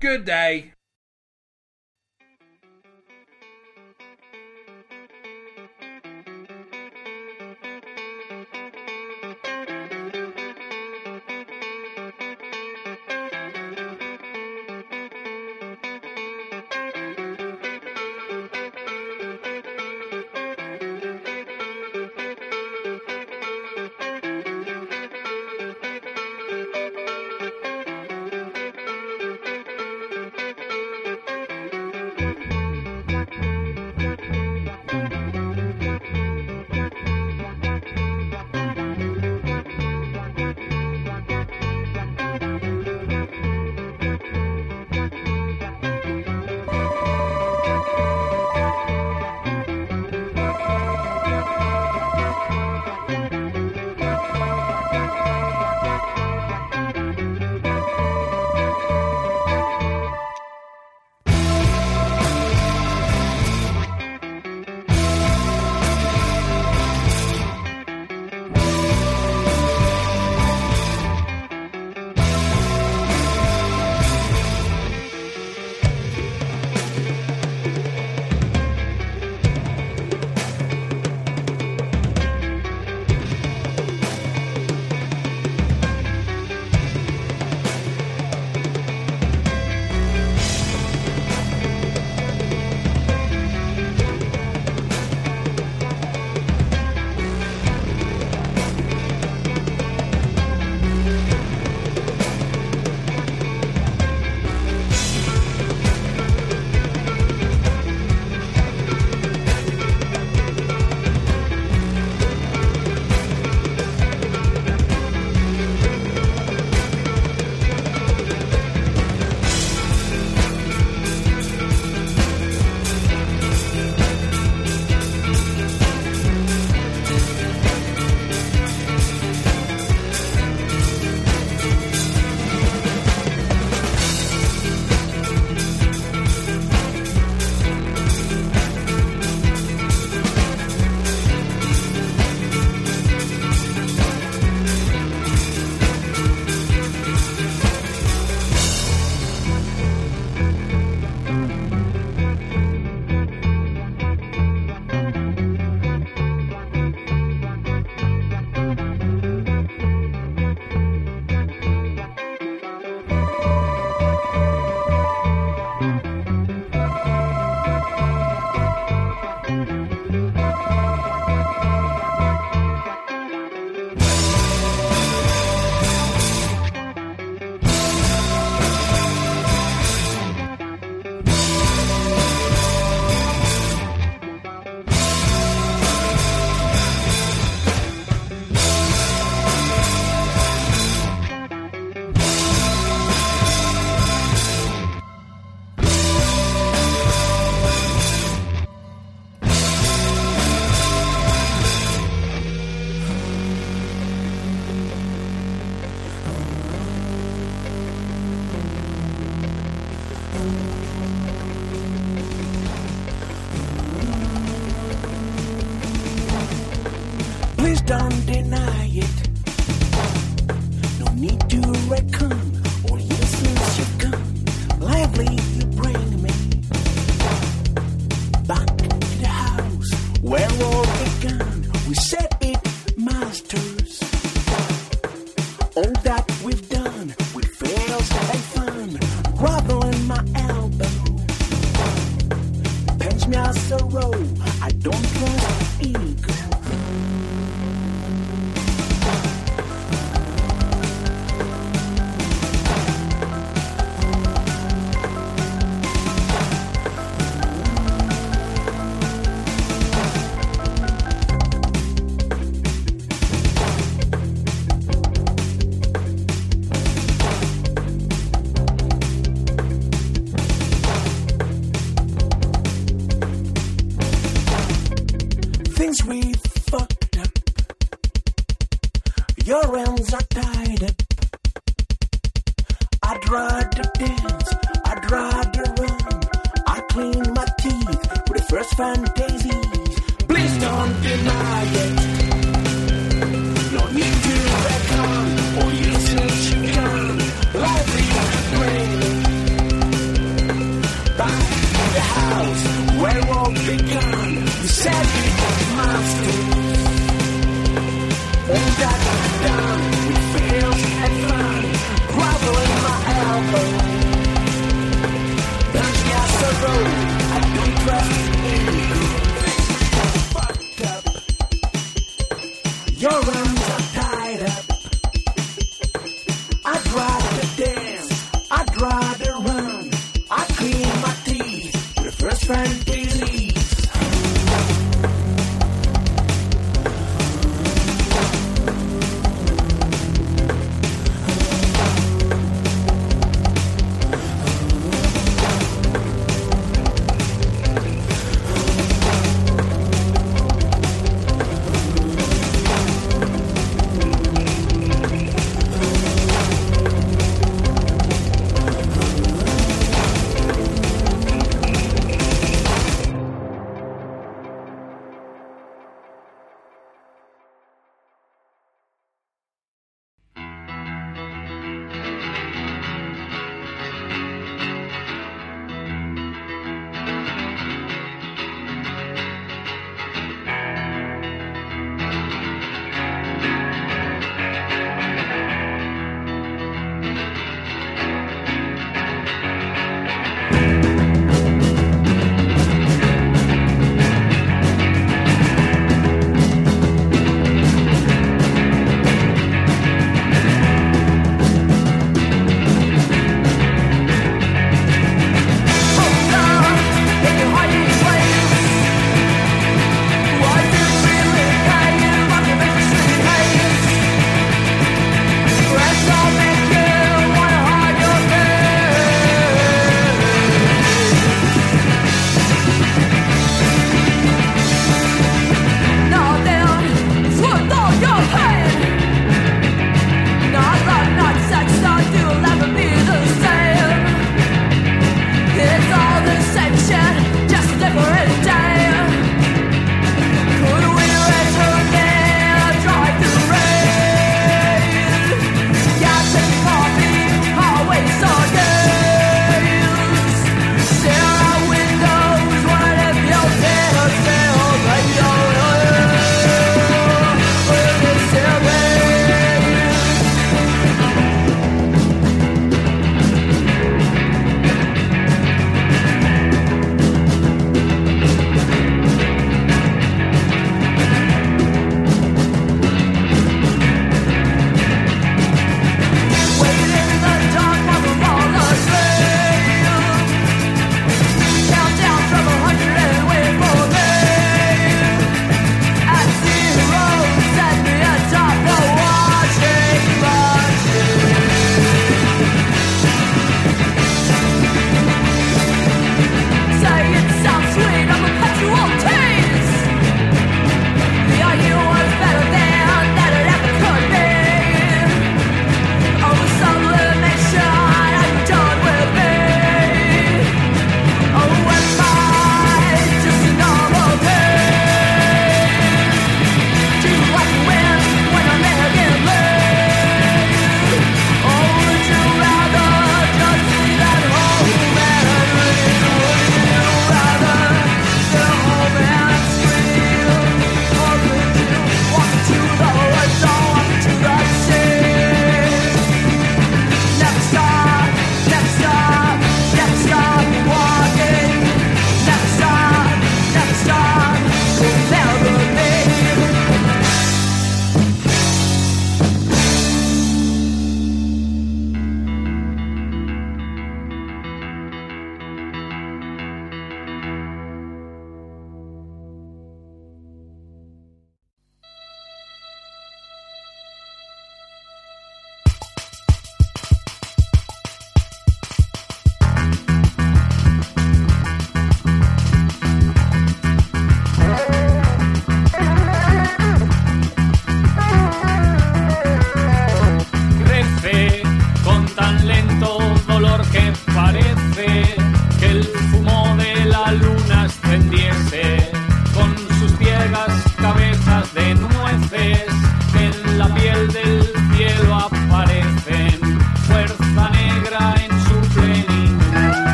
[0.00, 0.73] Good day.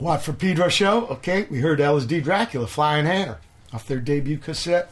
[0.00, 1.06] What for Pedro show?
[1.08, 3.38] Okay, we heard LSD Dracula, Flying Hair,
[3.70, 4.90] off their debut cassette,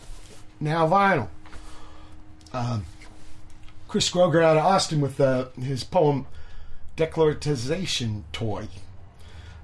[0.61, 1.29] now vinyl.
[2.53, 2.85] Um,
[3.89, 6.27] Chris Scroger out of Austin with uh, his poem
[6.99, 8.69] Declaratization Toy.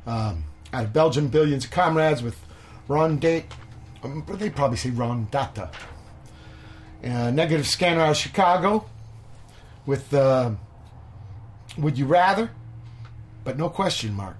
[0.07, 2.41] Um, out of Belgium, Billions of Comrades with
[2.89, 3.45] Rondate,
[4.03, 5.71] um, they probably say Ron Data.
[7.05, 8.87] Uh, Negative Scanner out of Chicago
[9.85, 10.53] with uh,
[11.77, 12.51] Would You Rather?
[13.45, 14.39] But no question mark.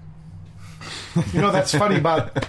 [1.33, 2.47] You know, that's funny about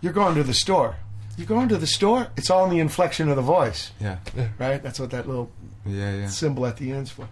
[0.00, 0.96] you're going to the store.
[1.36, 4.18] You're going to the store, it's all in the inflection of the voice, Yeah.
[4.58, 4.82] right?
[4.82, 5.50] That's what that little
[5.86, 6.26] Yeah, yeah.
[6.28, 7.26] symbol at the end's for.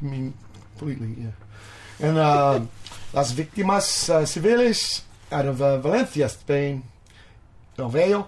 [0.00, 0.34] I mean,
[0.76, 1.30] completely, yeah.
[2.06, 2.60] And uh,
[3.14, 6.82] Las Victimas uh, Civiles out of uh, Valencia, Spain,
[7.78, 8.26] El Vello.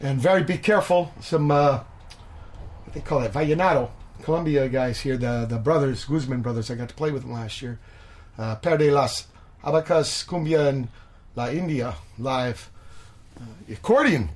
[0.00, 1.80] And very be careful, some, uh,
[2.84, 3.90] what they call it, Vallenato,
[4.22, 7.62] Colombia guys here, the, the brothers, Guzman brothers, I got to play with them last
[7.62, 7.78] year.
[8.36, 9.26] Uh, Perdi las
[9.68, 10.88] Abarcas Cumbia in
[11.36, 12.70] La India live.
[13.38, 14.30] Uh, accordion.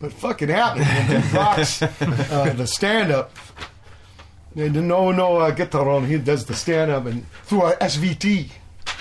[0.00, 0.84] What fucking happened?
[0.84, 1.82] when Fox,
[2.30, 3.34] uh, the stand up.
[4.54, 8.50] No, no, uh, Guitarron, he does the stand up and through a SVT.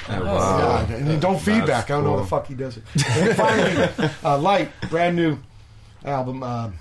[0.09, 0.86] Oh, wow.
[0.89, 1.86] Yeah, and don't feedback.
[1.86, 2.84] I don't know how the fuck he does it.
[3.09, 5.38] And finally, uh, Lite, brand new
[6.05, 6.75] album, um,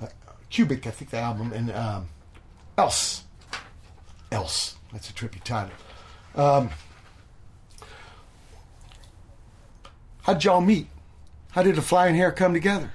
[0.00, 0.06] uh,
[0.48, 2.08] Cubic, I think the album, and um,
[2.78, 3.24] Else.
[4.30, 4.76] Else.
[4.92, 5.74] That's a trippy title.
[6.34, 6.70] Um,
[10.22, 10.86] how'd y'all meet?
[11.52, 12.92] How did the flying hair come together?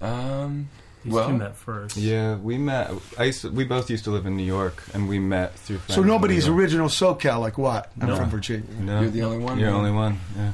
[0.00, 0.68] Um,
[1.04, 1.96] These well, two met first.
[1.96, 2.90] Yeah, we met.
[3.18, 5.78] I used to, we both used to live in New York, and we met through.
[5.78, 7.90] Friends So nobody's original SoCal like what?
[8.00, 8.16] I'm No.
[8.16, 8.66] from Virginia.
[8.80, 9.58] No, You're the only one?
[9.58, 10.20] You're the only one.
[10.36, 10.52] Yeah.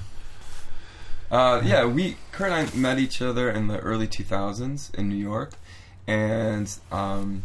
[1.31, 5.17] Uh, yeah, we Kurt and I met each other in the early 2000s in New
[5.17, 5.53] York,
[6.07, 7.43] and um,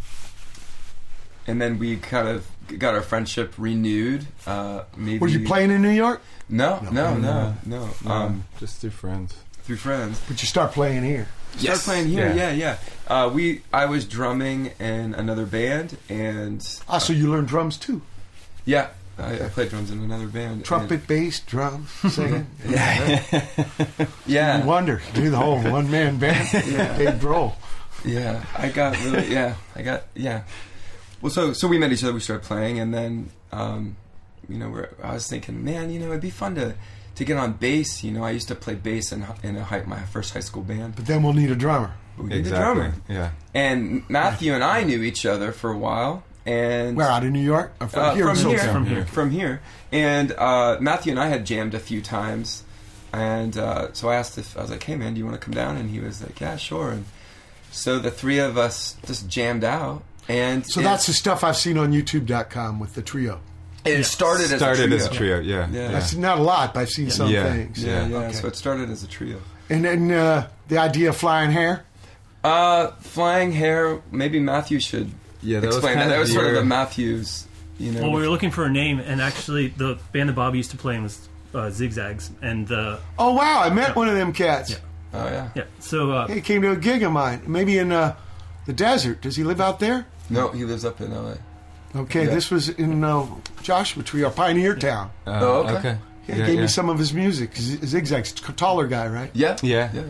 [1.45, 2.47] and then we kind of
[2.80, 4.26] got our friendship renewed.
[4.47, 6.22] Uh, maybe Were you playing in New York?
[6.50, 7.56] No, no, no, No.
[7.66, 7.84] no.
[8.06, 9.34] Um, Um, just through friends.
[9.64, 10.20] through friends.
[10.28, 11.28] But you start playing here.
[11.58, 12.28] Start playing here.
[12.36, 12.52] Yeah.
[12.52, 12.78] Yeah, yeah.
[13.08, 18.02] Uh, we I was drumming in another band, and Ah, so you learn drums too.
[18.66, 18.88] yeah,
[19.20, 20.66] I, I played drums in another band.
[20.66, 22.48] Trumpet, bass, drums, singing.
[22.66, 23.22] And,
[24.26, 25.02] yeah, You wonder.
[25.14, 26.50] Do the whole one man band.
[26.68, 27.54] yeah, Dave Grohl.
[28.04, 29.32] Yeah, I got really.
[29.32, 30.04] Yeah, I got.
[30.16, 30.44] Yeah.
[31.22, 32.14] Well, so so we met each other.
[32.14, 33.96] We started playing, and then um,
[34.50, 36.76] you know, we're, I was thinking, man, you know, it'd be fun to
[37.16, 38.04] to get on bass.
[38.04, 40.64] You know, I used to play bass in in a high, my first high school
[40.64, 40.96] band.
[40.96, 41.94] But then we'll need a drummer.
[42.18, 42.82] We need a exactly.
[42.82, 42.94] drummer.
[43.10, 43.32] Yeah.
[43.54, 47.39] And Matthew and I knew each other for a while, and Where out in New
[47.41, 47.74] York?
[47.82, 49.06] Or from uh, here in from, here, From here.
[49.06, 49.62] from here.
[49.91, 52.64] And uh, Matthew and I had jammed a few times,
[53.12, 55.44] and uh, so I asked if I was like, "Hey, man, do you want to
[55.44, 57.06] come down?" And he was like, "Yeah, sure." And
[57.72, 61.58] so the three of us just jammed out, and So it- that's the stuff I've
[61.58, 63.39] seen on YouTube.com with the trio.
[63.86, 65.42] It started as Started a as a trio.
[65.42, 65.58] trio.
[65.58, 65.68] Yeah.
[65.72, 65.92] Yeah.
[65.92, 67.52] That's not a lot, but I've seen some Yeah.
[67.52, 67.84] things.
[67.84, 68.18] Yeah, yeah.
[68.18, 68.34] Okay.
[68.34, 69.40] So it started as a trio.
[69.70, 71.84] And then uh, the idea of flying hair.
[72.44, 74.02] Uh, flying hair.
[74.12, 75.12] Maybe Matthew should
[75.42, 76.08] Yeah, that was explain that.
[76.10, 77.48] That was sort of the Matthews.
[77.80, 78.02] You know.
[78.04, 80.78] Well, we were looking for a name, and actually, the band that Bobby used to
[80.78, 84.72] play in was uh, Zigzags, and the Oh wow, I met one of them cats.
[84.72, 84.78] Yeah.
[85.14, 85.50] oh yeah.
[85.56, 85.64] yeah.
[85.80, 88.16] So uh, He came to a gig of mine, maybe in uh,
[88.68, 89.22] the desert.
[89.22, 90.06] Does he live out there?
[90.30, 91.38] No, he lives up in L.A.
[91.96, 92.34] Okay, Yeah.
[92.34, 93.26] this was in uh,
[93.62, 95.10] Joshua Tree, our Pioneertown.
[95.28, 95.74] Uh, Oh, okay.
[95.78, 95.98] okay.
[96.26, 96.62] He Yeah, gave yeah.
[96.62, 97.56] me some of his music.
[97.56, 99.30] Z- Zigzag's a taller guy, right?
[99.34, 99.58] Yeah.
[99.62, 99.89] Yeah.
[99.94, 100.04] Yeah.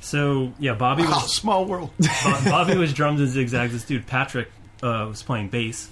[0.00, 1.90] so yeah, Bobby Wow, was small world.
[2.44, 3.72] Bobby was drums and zigzags.
[3.72, 4.48] This dude Patrick
[4.82, 5.88] uh, was playing bass,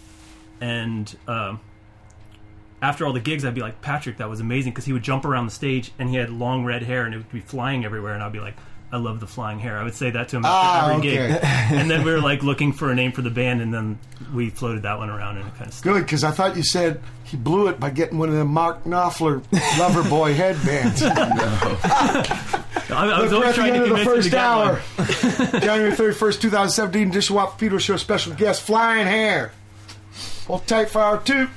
[0.61, 1.61] and um,
[2.81, 5.25] after all the gigs, I'd be like, Patrick, that was amazing because he would jump
[5.25, 8.15] around the stage and he had long red hair and it would be flying everywhere,
[8.15, 8.57] and I'd be like.
[8.91, 9.77] I love the flying hair.
[9.79, 11.29] I would say that to him after Ah, every okay.
[11.29, 11.41] gig.
[11.79, 13.99] And then we were like looking for a name for the band, and then
[14.33, 15.93] we floated that one around, and it kind of stuck.
[15.93, 18.85] Good, because I thought you said he blew it by getting one of the Mark
[18.85, 19.43] Knopfler
[19.79, 21.03] lover boy headbands.
[21.03, 25.61] I, I was always the trying end to of the convince him to first hour.
[25.61, 29.53] January 31st, 2017, Dishwap Peter Show special guest, Flying Hair.
[30.47, 31.49] Hold tight for hour two.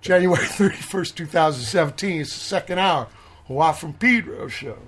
[0.00, 3.06] January 31st, 2017, it's the second hour.
[3.52, 4.78] Watt from Pedro Show.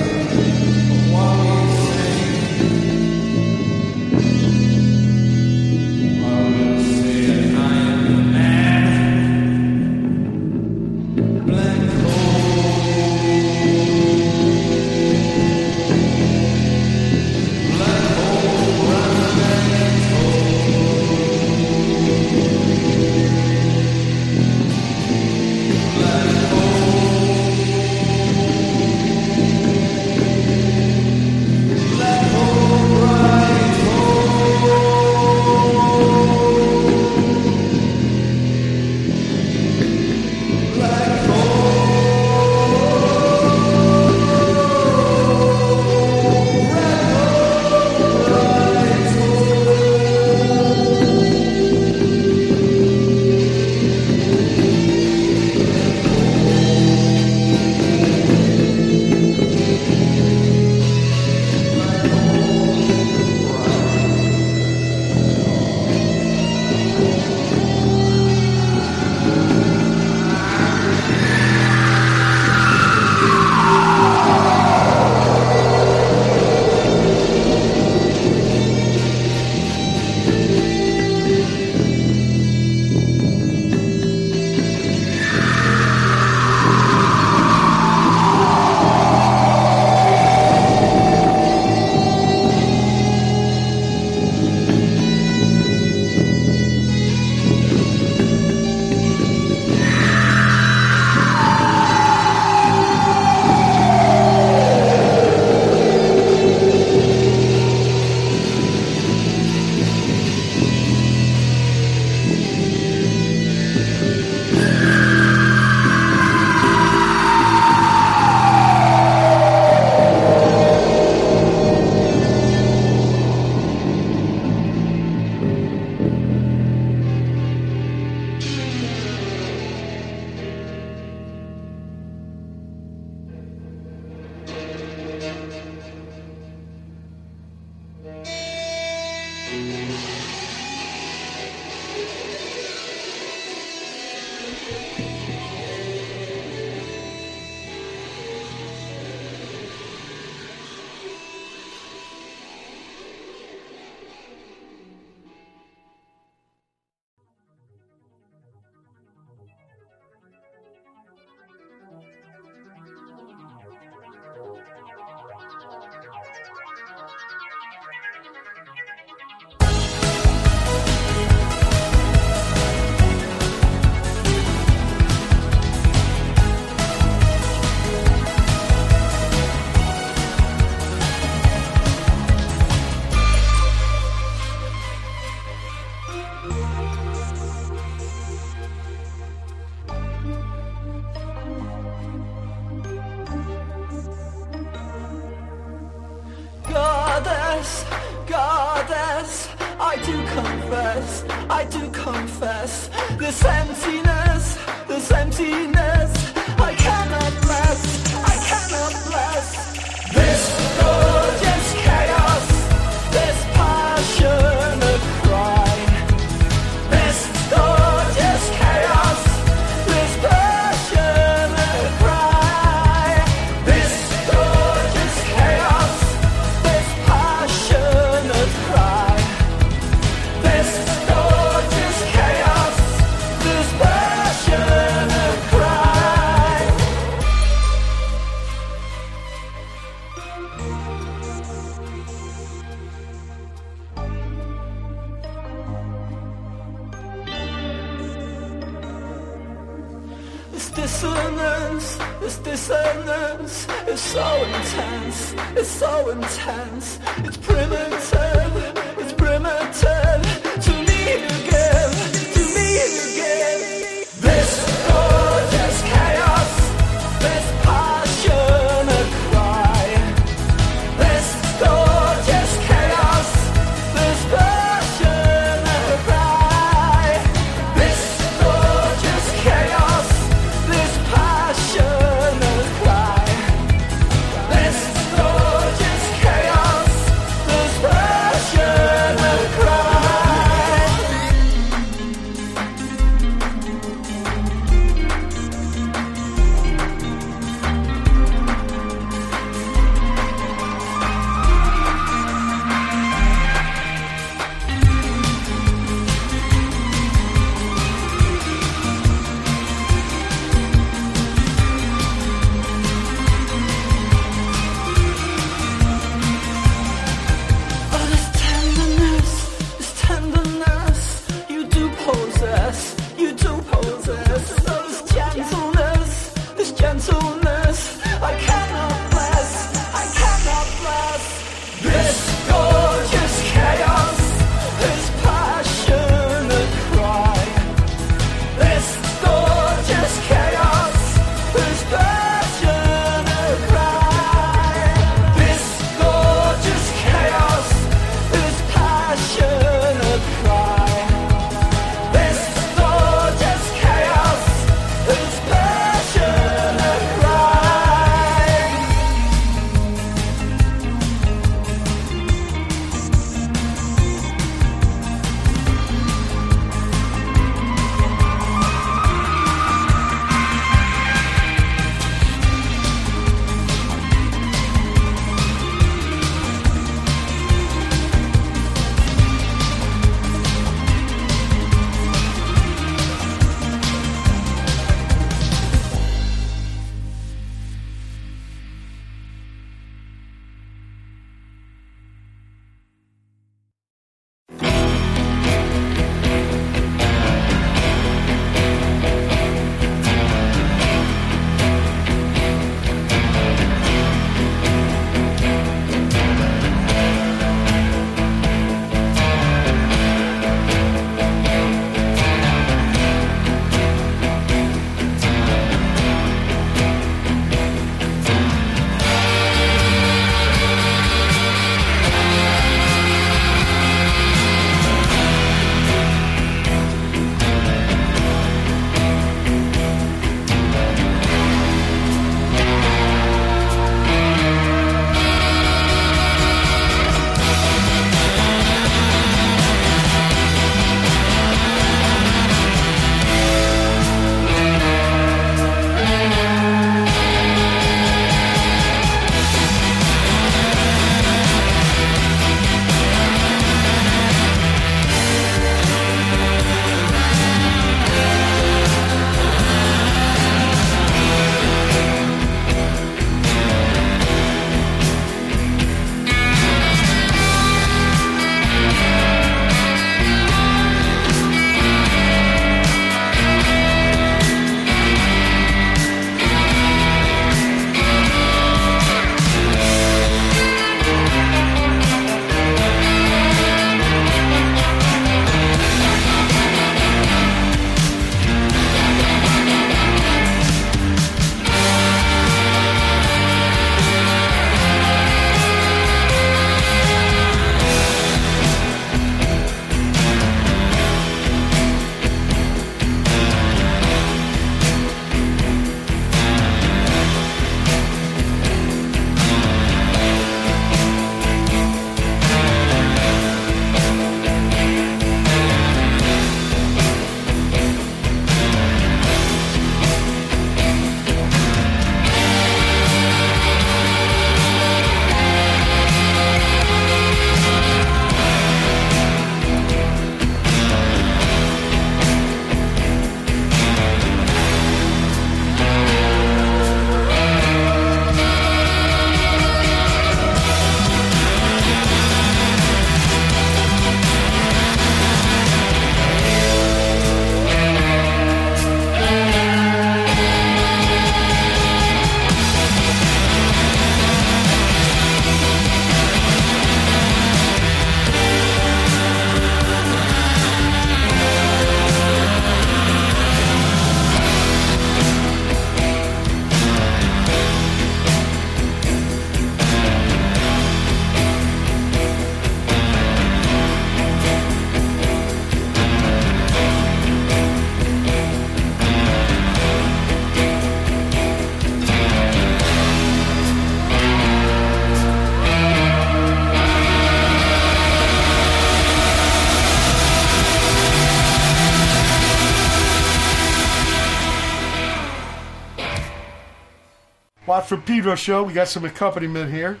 [597.78, 598.64] Watt from Pedro show.
[598.64, 600.00] We got some accompaniment here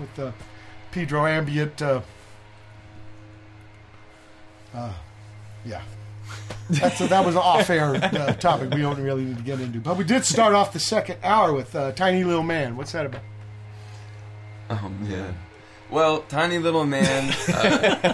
[0.00, 0.32] with the
[0.92, 1.82] Pedro ambient.
[1.82, 2.00] Uh,
[4.72, 4.92] uh,
[5.64, 5.82] yeah.
[6.70, 9.96] That's that was an off-air uh, topic we don't really need to get into, but
[9.96, 13.22] we did start off the second hour with uh, "Tiny Little Man." What's that about?
[14.70, 15.36] Oh man.
[15.90, 17.32] Well, tiny little man.
[17.48, 18.12] Uh,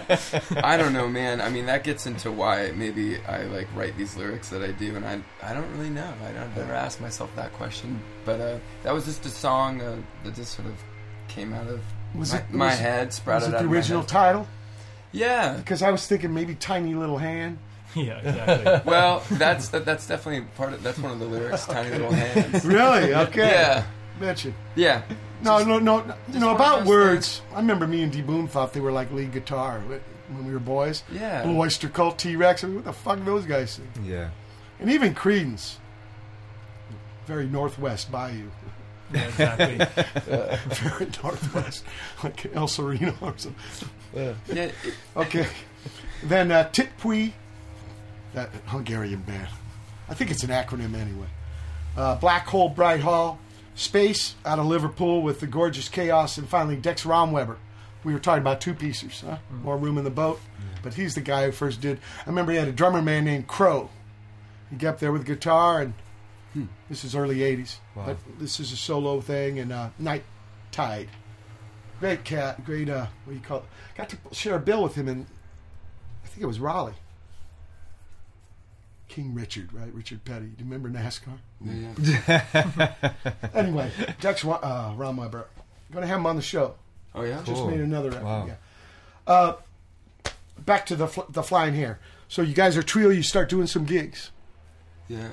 [0.62, 1.40] I don't know, man.
[1.40, 4.94] I mean, that gets into why maybe I like write these lyrics that I do,
[4.96, 6.12] and I I don't really know.
[6.22, 9.96] I don't never asked myself that question, but uh, that was just a song uh,
[10.24, 10.74] that just sort of
[11.28, 11.80] came out of
[12.14, 14.08] Was my, it my was- head, sprouted Was it out the of my original head.
[14.08, 14.46] title?
[15.12, 15.54] Yeah.
[15.56, 17.58] Because I was thinking maybe "Tiny Little Hand."
[17.94, 18.80] Yeah, exactly.
[18.90, 21.66] Well, that's that, that's definitely part of that's one of the lyrics.
[21.66, 22.64] Tiny little hands.
[22.64, 23.14] Really?
[23.14, 23.48] Okay.
[23.50, 23.84] Yeah.
[24.18, 24.54] Mention.
[24.76, 25.02] Yeah.
[25.42, 26.14] No, no, no, no.
[26.32, 27.42] You know about those words.
[27.52, 28.22] I remember me and D.
[28.22, 31.02] Boon thought they were like lead guitar when we were boys.
[31.12, 31.42] Yeah.
[31.42, 32.62] Blue Oyster Cult, T Rex.
[32.64, 33.88] I mean, what the fuck those guys sing?
[34.04, 34.30] Yeah.
[34.80, 35.76] And even Creedence.
[37.26, 38.48] Very Northwest Bayou.
[39.12, 39.76] Yeah, exactly.
[40.74, 41.84] Very Northwest,
[42.24, 43.54] like El Sereno or something.
[44.14, 44.34] Yeah.
[44.48, 44.74] it-
[45.16, 45.46] Okay.
[46.22, 47.32] then uh, Titpwe,
[48.34, 49.48] that Hungarian band.
[50.08, 51.26] I think it's an acronym anyway.
[51.96, 53.38] Uh, Black Hole, Bright Hall,
[53.74, 57.56] Space out of Liverpool with the gorgeous Chaos, and finally Dex Romweber.
[58.04, 59.38] We were talking about two piecers, huh?
[59.62, 60.40] More room in the boat.
[60.82, 61.98] But he's the guy who first did.
[62.26, 63.88] I remember he had a drummer man named Crow.
[64.70, 67.76] He got up there with guitar, and this is early '80s.
[67.94, 68.06] Wow.
[68.06, 70.24] But this is a solo thing, and uh, Night
[70.72, 71.08] Tide.
[72.00, 72.88] Great cat, great.
[72.88, 73.64] Uh, what do you call it?
[73.96, 75.26] Got to share a bill with him in,
[76.24, 76.94] I think it was Raleigh.
[79.12, 79.92] King Richard, right?
[79.92, 80.46] Richard Petty.
[80.46, 81.36] Do you remember NASCAR?
[81.60, 83.12] yeah.
[83.54, 83.90] Anyway,
[84.20, 85.44] Dex Ro- uh, Romweber.
[85.92, 86.74] Going to have him on the show.
[87.14, 87.36] Oh yeah.
[87.44, 87.70] Just Cool.
[87.70, 88.24] made another record.
[88.24, 88.46] Wow.
[88.46, 88.54] Yeah.
[89.26, 89.52] Uh,
[90.58, 91.98] back to the fl- the flying hair.
[92.28, 93.10] So you guys are trio.
[93.10, 94.30] You start doing some gigs.
[95.08, 95.28] Yeah.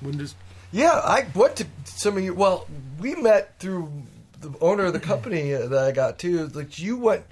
[0.00, 0.34] When does
[0.72, 2.34] Yeah, I went to some of you.
[2.34, 2.66] Well,
[2.98, 3.92] we met through
[4.40, 6.48] the owner of the company uh, that I got too.
[6.48, 7.24] Like you went,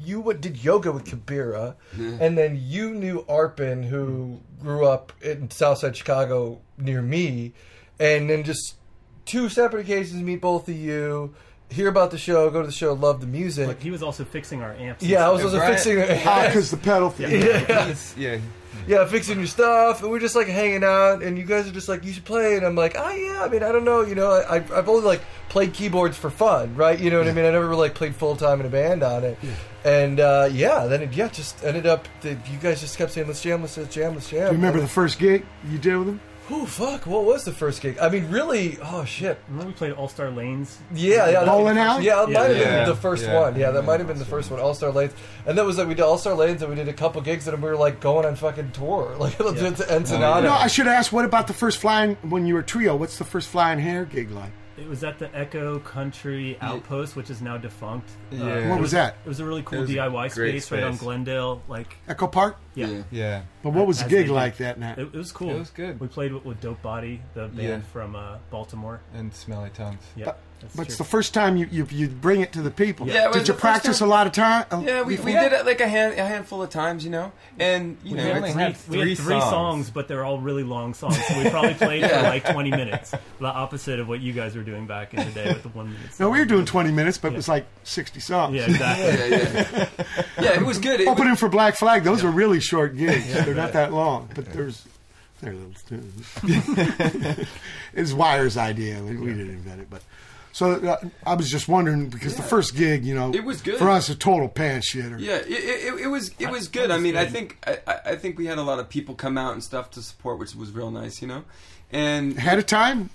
[0.00, 5.50] you went, did yoga with Kabira, and then you knew Arpin, who grew up in
[5.50, 7.52] Southside Chicago near me,
[7.98, 8.76] and then just
[9.24, 11.34] two separate occasions meet both of you,
[11.70, 13.66] hear about the show, go to the show, love the music.
[13.66, 15.02] But he was also fixing our amps.
[15.02, 15.52] and yeah, I was stuff.
[15.54, 15.74] also Right.
[15.74, 16.26] fixing.
[16.26, 17.30] ah because the pedal thing?
[17.42, 18.38] He's- yeah.
[18.88, 21.90] Yeah, fixing your stuff, and we're just like hanging out, and you guys are just
[21.90, 24.14] like, you should play, and I'm like, oh yeah, I mean, I don't know, you
[24.14, 25.20] know, I, I've only like
[25.50, 26.98] played keyboards for fun, right?
[26.98, 27.44] You know what I mean?
[27.44, 29.38] I never really like played full time in a band on it,
[29.84, 33.26] and uh, yeah, then it yeah just ended up that you guys just kept saying,
[33.26, 34.40] let's jam, let's jam, let's jam.
[34.40, 36.20] Do you remember the first gig you did with him?
[36.50, 37.98] Oh fuck, what was the first gig?
[38.00, 40.78] I mean, really, oh shit, Remember we played All Star Lanes?
[40.94, 42.06] yeah, yeah, that- Bowling Alley?
[42.06, 42.38] Yeah, that Yeah.
[42.40, 42.78] might have Yeah.
[42.80, 43.40] been the first Yeah.
[43.40, 43.56] one.
[43.56, 44.58] Yeah, that might have been the first one.
[44.58, 45.12] All Star Lanes,
[45.46, 47.46] and that was like we did All Star Lanes, and we did a couple gigs,
[47.48, 49.46] and we were like going on fucking tour, like Yeah.
[49.50, 50.46] to oh, Ensenada.
[50.46, 51.12] No, I should ask.
[51.12, 52.96] What about the first flying when you were trio?
[52.96, 54.52] What's the first flying hair gig like?
[54.80, 58.08] It was at the Echo Country Outpost, which is now defunct.
[58.32, 58.46] Uh, Yeah.
[58.58, 59.16] it What was that?
[59.24, 61.02] It was a really cool was a DIY great space, right on space.
[61.02, 61.62] Glendale.
[61.68, 62.56] Like, Echo Park.
[62.74, 63.02] yeah, Yeah.
[63.10, 63.42] Yeah.
[63.62, 64.98] But what was the As gig they like that night?
[64.98, 65.50] It, it was cool.
[65.50, 65.98] It was good.
[66.00, 67.80] We played with, with Dope Body, the band Yeah.
[67.92, 69.00] from uh, Baltimore.
[69.14, 70.02] And smelly tongues.
[70.16, 72.70] Yeah, But- that's But it's the first time you, you you bring it to the
[72.70, 73.06] people.
[73.06, 74.66] Yeah, it was Did you practice time- a lot of time?
[74.70, 75.30] uh, Yeah, we, we before?
[75.42, 78.24] did it like a hand a handful of times, you know, and you we know,
[78.24, 79.50] had, only three, had we had three three songs.
[79.50, 79.90] songs.
[79.90, 81.16] but they're all really long songs.
[81.26, 83.12] So we probably played for like 20 minutes.
[83.40, 85.92] The opposite of what you guys were doing back in the day with the one
[85.92, 86.12] minute.
[86.14, 86.26] Song.
[86.26, 88.54] No, we were doing 20 minutes, but it was like 60 songs.
[88.54, 89.04] Yeah, exactly.
[89.06, 91.00] yeah, yeah, yeah, it was good.
[91.00, 93.32] It was, Opening for Black Flag, those are really short gigs.
[93.32, 94.84] They're not that long, but there's
[95.40, 95.72] they're little.
[97.94, 99.02] it's Wire's idea.
[99.02, 100.02] We, we didn't invent it, but
[100.58, 103.78] so uh, I was just wondering because the first gig, you know, It was good.
[103.78, 104.08] for us.
[104.08, 105.18] A total pan shitter.
[105.20, 106.90] Yeah, it, it, it was it was That good.
[106.90, 109.14] I was mean, I think I, I- I think we had a lot of people
[109.14, 111.44] come out and stuff to support, which was real nice, you know.
[111.92, 113.10] And Ahead of time,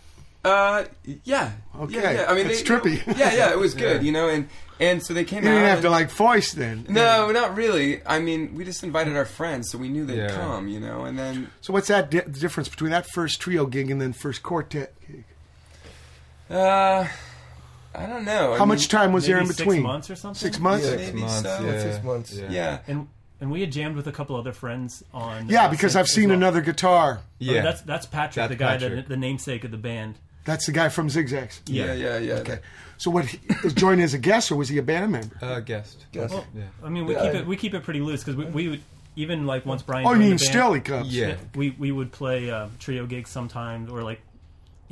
[0.45, 0.85] uh,
[1.25, 1.95] yeah, Okay.
[2.01, 2.25] yeah, yeah.
[2.29, 3.17] I mean, It's they- trippy.
[3.17, 4.29] Yeah, yeah, it was good, you know.
[4.29, 4.47] And
[4.79, 5.53] and so they came you out.
[5.53, 6.85] didn't have and- to like voice then.
[6.89, 8.01] no, not really.
[8.05, 10.35] I mean, we just invited our friends, so we knew they'd Yeah.
[10.35, 11.05] come, you know.
[11.05, 14.13] And then So what's that di- the difference between that first trio gig and then
[14.13, 15.23] first quartet gig?
[16.49, 17.07] uh,
[17.95, 18.53] I don't know.
[18.53, 19.77] I How mean, much time was there in between?
[19.77, 20.39] Six months or something.
[20.39, 20.85] Six months.
[20.85, 20.91] Yeah.
[20.91, 21.41] Yeah, Maybe Six months.
[21.43, 21.65] so.
[21.65, 21.79] Yeah.
[21.79, 22.33] Six months.
[22.49, 22.79] Yeah.
[22.87, 23.07] And
[23.41, 25.49] and we had jammed with a couple other friends on.
[25.49, 26.37] Yeah, because uh, I've seen well.
[26.37, 27.19] another guitar.
[27.21, 27.61] Oh, Yeah.
[27.61, 28.95] that's that's Patrick, That's the guy Patrick.
[28.95, 30.15] that the namesake of the band.
[30.45, 31.61] That's the guy from Zigzags.
[31.67, 32.33] Yeah, yeah, yeah.
[32.35, 32.59] Okay.
[32.97, 33.25] So what?
[33.25, 35.37] He, was joining as a guest or was he a band member?
[35.41, 36.05] Uh, guest.
[36.13, 36.31] Yes.
[36.31, 36.63] Well, Yeah.
[36.83, 38.67] I mean, we Yeah, keep I- it we keep it pretty loose because we, we
[38.69, 38.81] would
[39.15, 40.05] even like once Brian.
[40.07, 41.15] Oh, you mean the band, still he comes?
[41.15, 41.35] Yeah.
[41.55, 44.21] we we would play uh, trio gigs sometimes or like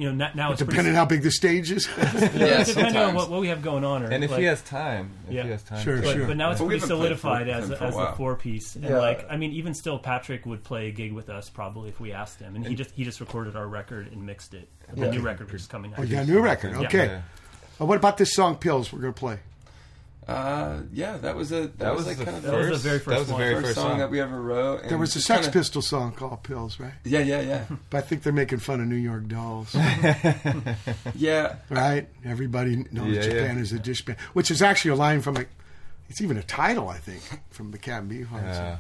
[0.02, 1.88] you know now it's pretty- Depending how big the stage is.
[1.98, 4.04] Yeah, depending on what, what we have going on.
[4.04, 5.44] Or, And if like- he has time, if Yeah.
[5.44, 6.28] he has time, Sure, but, sure.
[6.28, 8.76] but now it's But pretty solidified for- as a, a as a four piece.
[8.76, 8.98] And Yeah.
[8.98, 12.12] like, I mean, even still, Patrick would play a gig with us probably if we
[12.12, 14.68] asked him, and he just he just recorded our record and mixed it.
[14.94, 16.00] The new record is coming out.
[16.00, 16.72] Oh, you got a new record.
[16.74, 16.88] Yeah.
[16.88, 17.06] Okay.
[17.06, 17.22] Yeah.
[17.80, 18.92] Well, what about this song "Pills"?
[18.92, 19.40] We're gonna play.
[20.28, 22.84] Uh, yeah, that was a that, That was, was like the kind of That was
[22.84, 24.00] the very first- that was the very first first song song.
[24.00, 24.88] that we ever wrote.
[24.88, 26.94] There was a Sex kinda- Pistol song called "Pills," right?
[27.04, 29.76] Yeah, yeah, yeah, But I think they're making fun of New York Dolls,
[31.16, 31.56] yeah.
[31.70, 32.08] right?
[32.26, 33.62] Everybody knows Yeah, Japan yeah.
[33.62, 35.46] is a dish band, which is actually a line from a.
[36.10, 38.44] It's even a title, I think, from the Captain Beefhearts.
[38.44, 38.78] Yeah.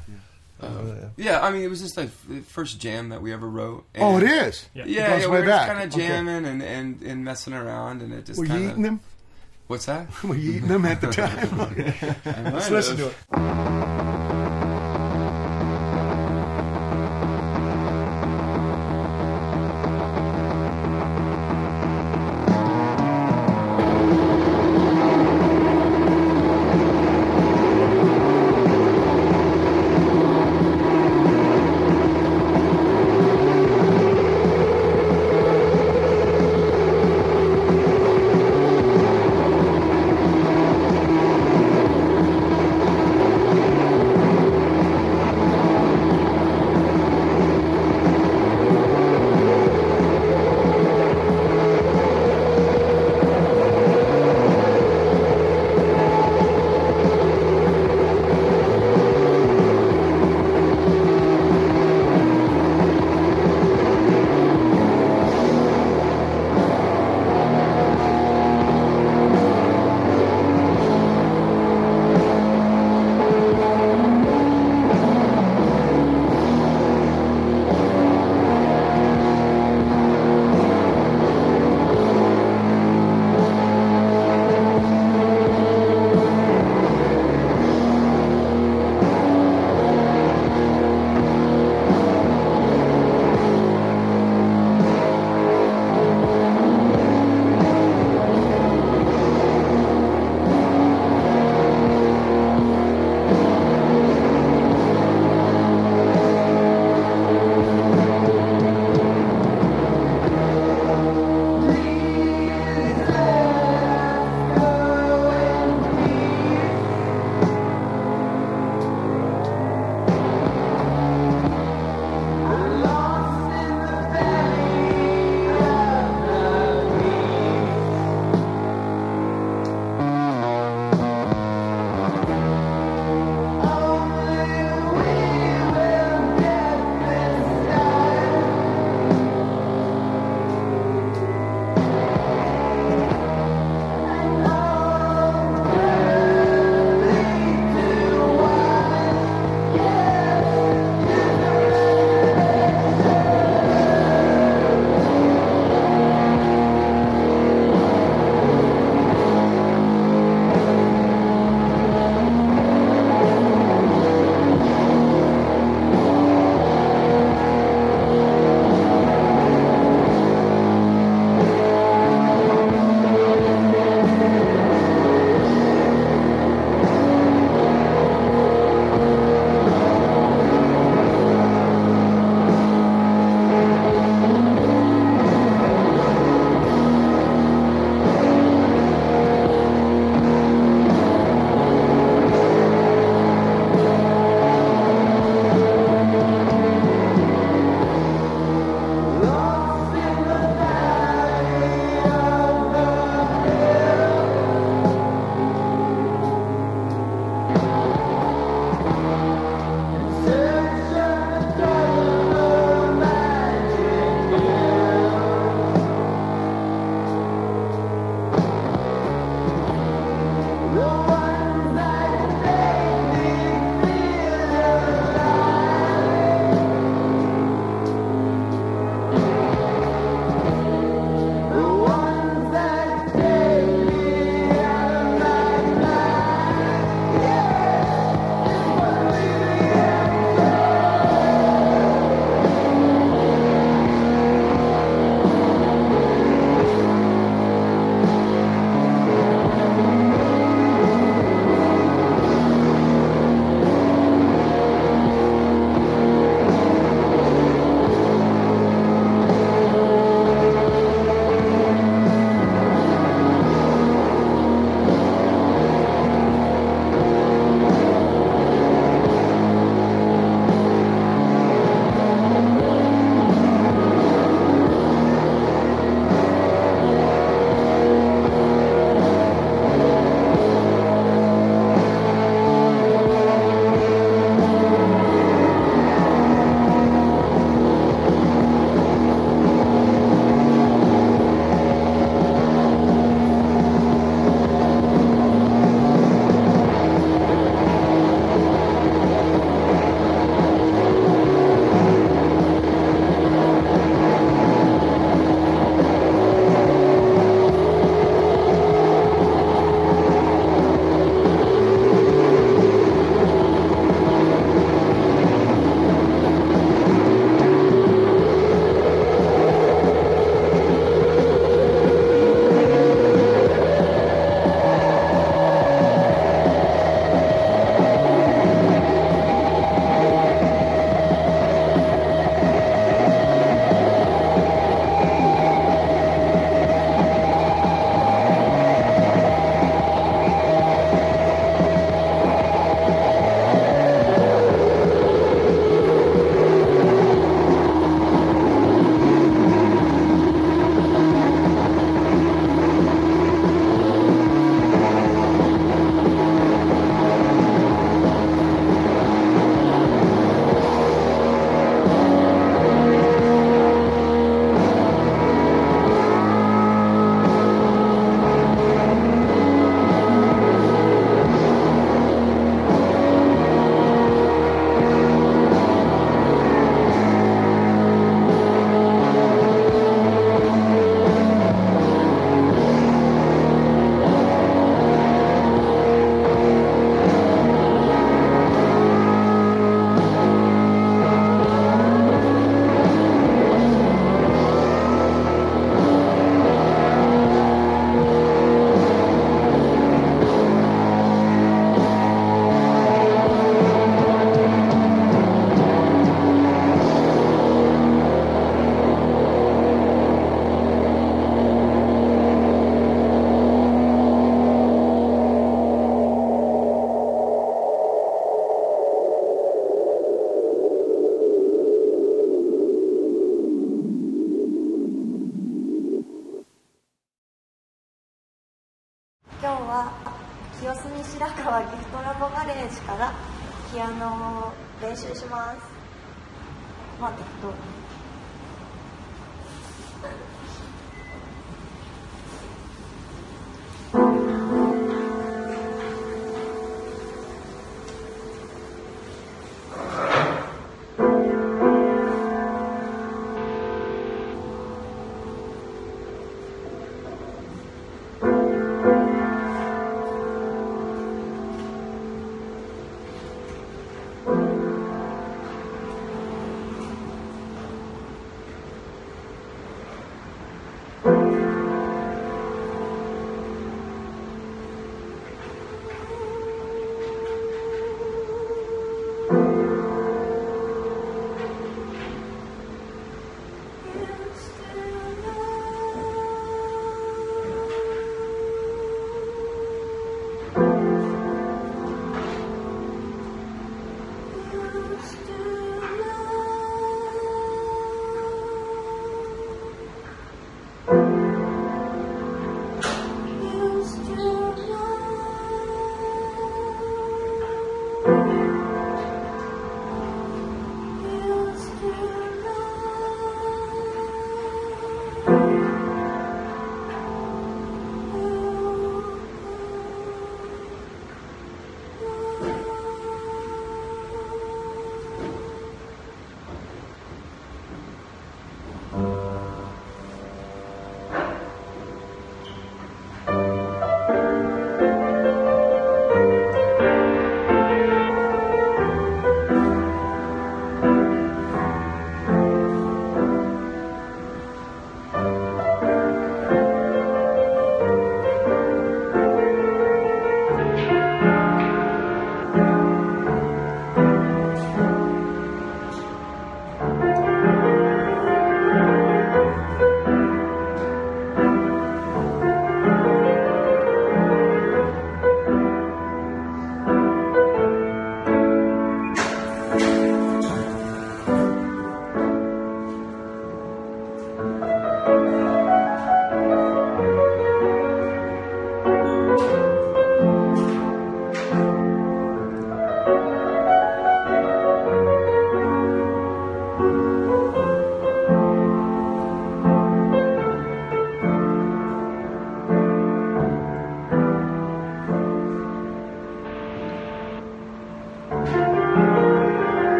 [0.61, 3.85] Uh, yeah, I mean, it was just like the first jam that we ever wrote.
[3.97, 4.69] Oh, it and- is.
[4.75, 4.83] Yeah.
[4.85, 5.67] Yeah, It goes yeah, way we were back.
[5.67, 6.07] just kind of Okay.
[6.07, 8.99] jamming and, and, and messing around, and it just Were you eating them?
[9.71, 10.21] What's that?
[10.25, 11.57] Were you eating them at the time?
[12.53, 14.10] Let's listen to it.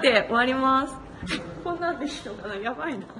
[0.00, 0.94] して終わります。
[1.62, 2.56] こんなんでいいのかな？
[2.56, 3.06] やばいな「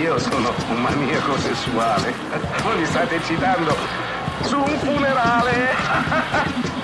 [0.00, 2.14] io sono un maniaco sessuale.
[2.62, 3.76] Voi mi state citando
[4.42, 5.68] su un funerale.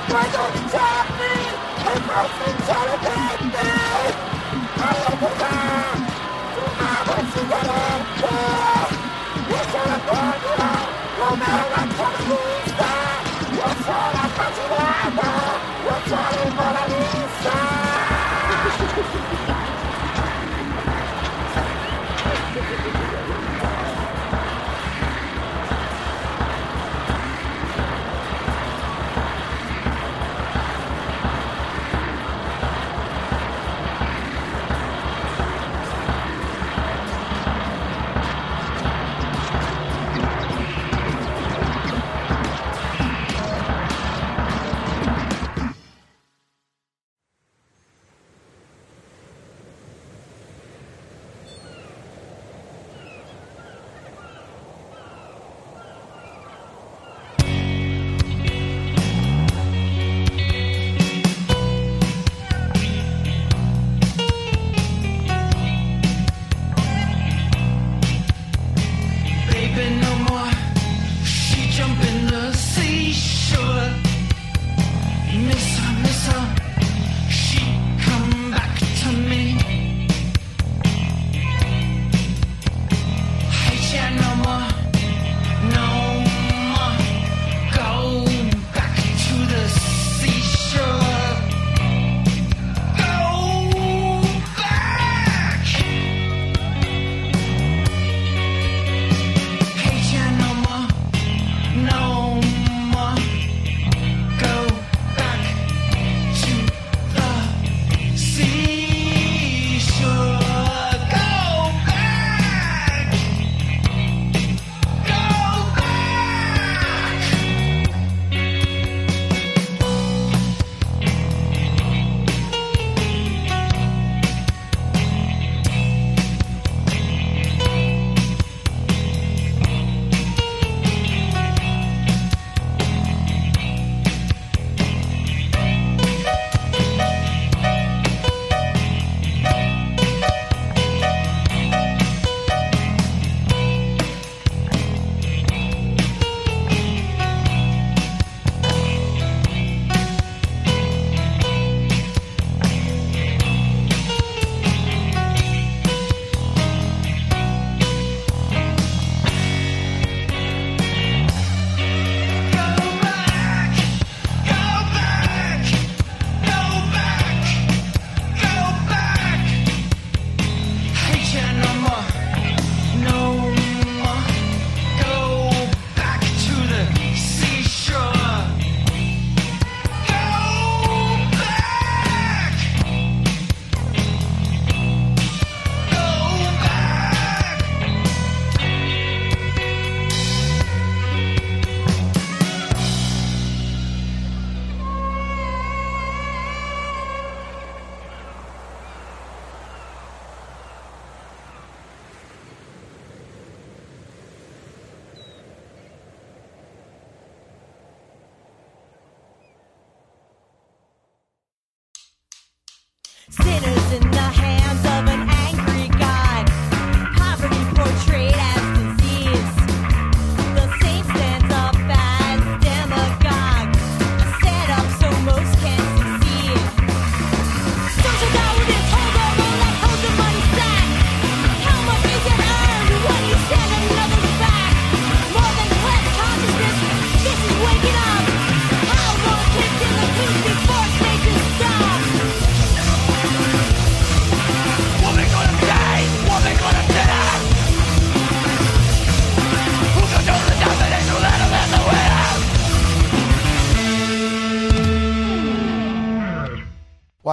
[0.06, 1.34] Padrociarmi!
[1.86, 3.66] E passeggiare gente!
[4.76, 6.04] Alla puttana!
[6.54, 8.34] Fumavo sigarette!
[9.48, 10.70] Io sono buona!
[11.18, 12.90] Non è una comunista!
[13.50, 15.45] Io sono appassionata!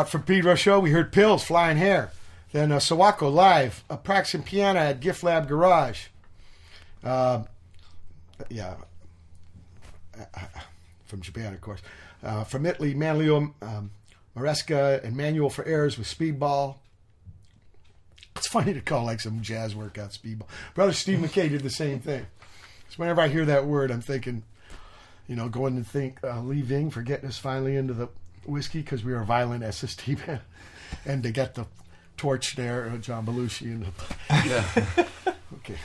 [0.03, 2.11] Watt from Pedro show, we heard Pills, Flying Hair.
[2.51, 6.07] Then uh, Sawako live, a Piano at Gift Lab Garage.
[7.01, 7.43] Uh,
[8.49, 8.75] yeah,
[11.05, 11.81] from Japan, of course.
[12.21, 13.91] Uh, from Italy, Manlio um,
[14.35, 16.75] Maresca and Manual for Errors with Speedball.
[18.35, 20.47] It's funny to call like some jazz workout Speedball.
[20.73, 22.25] Brother Steve Mackay did the same thing.
[22.89, 24.43] So whenever I hear that word, I'm thinking,
[25.29, 28.09] you know, going to think uh, leaving for getting us finally into the
[28.45, 30.39] whiskey because we were a violent SST band,
[31.05, 31.65] and to get the
[32.17, 33.91] torch there, uh, John Belushi and the,
[34.47, 35.05] Yeah.
[35.57, 35.75] okay.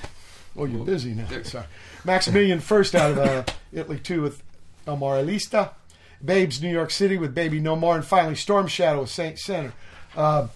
[0.56, 1.26] Oh, you're busy now.
[1.44, 1.66] Sorry.
[2.04, 4.42] Maximilian first out of uh, Italy too with
[4.86, 5.70] El Moralista,
[6.24, 9.72] Babes New York City with Baby No More, and finally Storm Shadow with Saint Sinner.
[10.16, 10.48] Uh,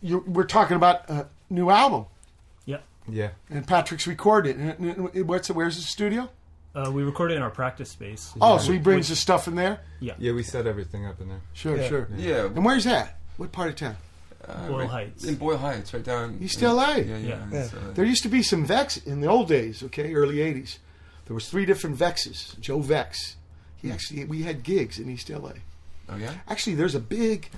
[0.00, 2.06] you, we're talking about a new album,
[2.66, 2.84] Yep.
[3.08, 3.30] Yeah.
[3.50, 4.60] and Patrick's recorded.
[4.60, 4.78] it.
[4.78, 6.28] And it- What's where's the studio?
[6.76, 8.34] Uh, we recorded in our practice space.
[8.38, 9.80] Oh, so he brings his stuff in there.
[9.98, 10.12] Yeah.
[10.18, 11.40] Yeah, we set everything up in there.
[11.54, 11.88] Sure, Yeah.
[11.88, 12.08] sure.
[12.16, 12.44] Yeah.
[12.46, 13.18] And where's that?
[13.38, 13.96] What part of town?
[14.46, 15.24] Uh, Boyle right- Heights.
[15.24, 16.38] In Boyle Heights, right down.
[16.40, 16.96] East LA.
[16.98, 17.16] Yeah, yeah.
[17.50, 17.58] Yeah.
[17.64, 20.78] it's, uh, There used to be some Vex in the old days, okay, early '80s.
[21.24, 22.54] There was three different Vexes.
[22.60, 23.36] Joe Vex.
[23.76, 25.52] He actually we had gigs in East LA.
[26.10, 26.34] oh yeah.
[26.46, 27.48] Actually, there's a big,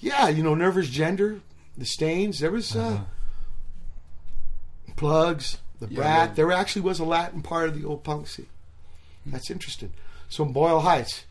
[0.00, 1.40] yeah, you know, Nervous Gender,
[1.78, 2.38] the Stains.
[2.40, 3.00] There was uh,
[4.96, 6.28] Plugs, the Yeah, Brat.
[6.30, 6.34] yeah.
[6.34, 8.46] There actually was a Latin part of the old punk scene.
[9.26, 9.92] That's interesting.
[10.28, 11.24] So in Boyle Heights,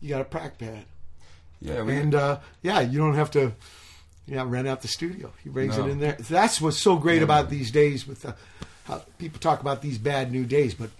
[0.00, 0.84] you got a prac pad.
[1.60, 1.82] Yeah.
[1.82, 3.52] We, and uh, yeah, you don't have to.
[4.26, 5.32] Yeah, rent out the studio.
[5.42, 5.84] He brings No.
[5.86, 6.16] it in there.
[6.18, 8.06] That's what's so great about these days.
[8.06, 8.34] With the,
[8.84, 10.90] how people talk about these bad new days, but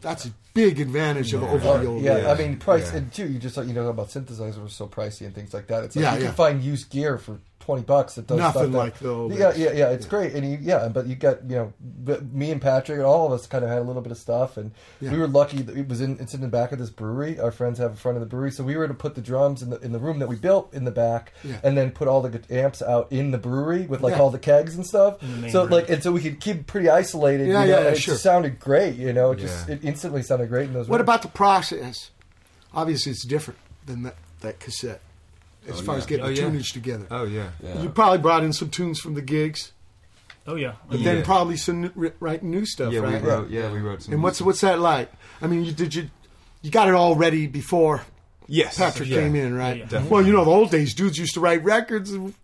[0.00, 2.04] that's a big advantage of over the old Mm.
[2.04, 2.26] yeah, days.
[2.26, 2.98] I mean, price Yeah.
[2.98, 3.26] and too.
[3.28, 5.84] You just like you know about synthesizers were so pricey and things like that.
[5.84, 6.26] It's like Yeah, you yeah.
[6.26, 9.34] can find used gear for twenty bucks that does Nothing stuff that- like the old
[9.34, 9.88] Yeah, yeah, yeah.
[9.90, 13.26] It's great, and you, yeah, but you got you know, me and Patrick and all
[13.26, 14.70] of us kind of had a little bit of stuff, and
[15.00, 15.10] Yeah.
[15.12, 17.40] we were lucky that it was in it's in the back of this brewery.
[17.40, 19.62] Our friends have in front of the brewery, so we were to put the drums
[19.62, 21.56] in the in the room that we built in the back, Yeah.
[21.62, 24.20] and then put all the amps out in the brewery with like Yeah.
[24.20, 25.22] all the kegs and stuff.
[25.22, 25.70] In the main So room.
[25.70, 27.48] like, and so we could keep pretty isolated.
[27.48, 28.14] Yeah, you know, yeah, and it sure.
[28.14, 28.96] just sounded great.
[28.96, 29.74] You know, it just Yeah.
[29.76, 30.86] it instantly sounded great in those.
[30.88, 31.06] What rooms.
[31.06, 32.10] about the process?
[32.74, 35.00] Obviously, it's different than that, that cassette
[35.68, 35.98] Oh, as Oh, far yeah.
[36.00, 36.42] as getting Oh, the yeah.
[36.48, 37.06] tunage together.
[37.10, 37.48] Oh yeah.
[37.62, 37.80] yeah.
[37.82, 39.72] You probably brought in some tunes from the gigs,
[40.46, 40.74] Oh yeah.
[40.88, 41.14] but Yeah.
[41.14, 43.22] then probably some new, ri- writing new stuff, Yeah, right?
[43.22, 43.50] we wrote.
[43.50, 44.14] Yeah, we wrote some.
[44.14, 45.10] And what's what's that like?
[45.40, 46.10] I mean, you did you
[46.62, 48.02] you got it all ready before
[48.46, 48.76] Yes.
[48.76, 49.20] Patrick yeah.
[49.20, 49.78] came in, right?
[49.78, 50.04] Yeah, yeah.
[50.04, 52.10] Well, you know, the old days, dudes used to write records.
[52.12, 52.34] and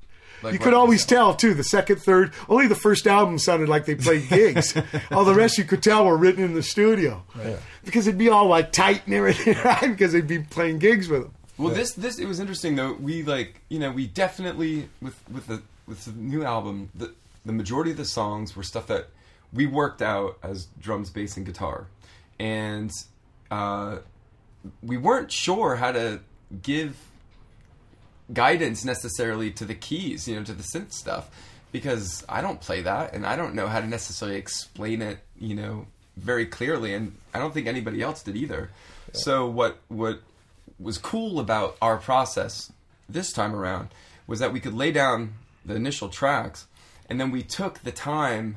[0.42, 1.52] Like you could always tell too.
[1.52, 4.74] The second, third, only the first album sounded like they played gigs.
[5.10, 7.22] all the rest you could tell were written in the studio
[7.84, 9.82] because it'd be all like tight and everything, right?
[9.90, 11.32] Because they'd be playing gigs with them.
[11.60, 12.94] Well, this this it was interesting though.
[12.94, 17.12] We like you know we definitely with with the with the new album the
[17.44, 19.08] the majority of the songs were stuff that
[19.52, 21.86] we worked out as drums, bass, and guitar,
[22.38, 22.90] and
[23.50, 23.98] uh,
[24.82, 26.20] we weren't sure how to
[26.62, 26.96] give
[28.32, 31.30] guidance necessarily to the keys, you know, to the synth stuff,
[31.72, 35.54] because I don't play that and I don't know how to necessarily explain it, you
[35.54, 38.70] know, very clearly, and I don't think anybody else did either.
[39.12, 40.20] So what what
[40.80, 42.72] was cool about our process
[43.08, 43.88] this time around
[44.26, 45.34] was that we could lay down
[45.64, 46.66] the initial tracks,
[47.08, 48.56] and then we took the time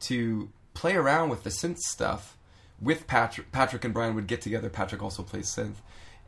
[0.00, 2.36] to play around with the synth stuff
[2.80, 3.52] with Patrick.
[3.52, 4.70] Patrick and Brian would get together.
[4.70, 5.76] Patrick also plays synth,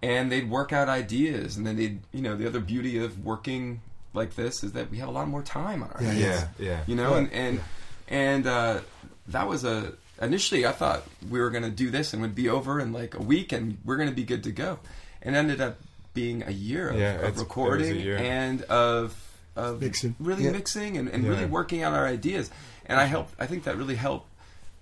[0.02, 1.56] and they'd work out ideas.
[1.56, 3.81] And then they'd, you know, the other beauty of working
[4.14, 6.20] like this is that we have a lot more time on our hands.
[6.20, 6.81] Yeah, yeah.
[6.86, 7.60] You know, and and
[8.09, 8.81] and uh,
[9.28, 12.48] that was a initially I thought we were going to do this and would be
[12.48, 14.78] over in like a week, and we're going to be good to go.
[15.22, 15.78] And ended up
[16.14, 18.16] being a year of, Yeah, of it's- it was a recording year.
[18.18, 19.14] and of
[19.54, 20.14] of Mixing.
[20.18, 20.52] really Yeah.
[20.52, 21.28] mixing and, and Yeah.
[21.30, 22.50] really working out our ideas.
[22.86, 23.28] And I help.
[23.38, 24.26] I think that really helped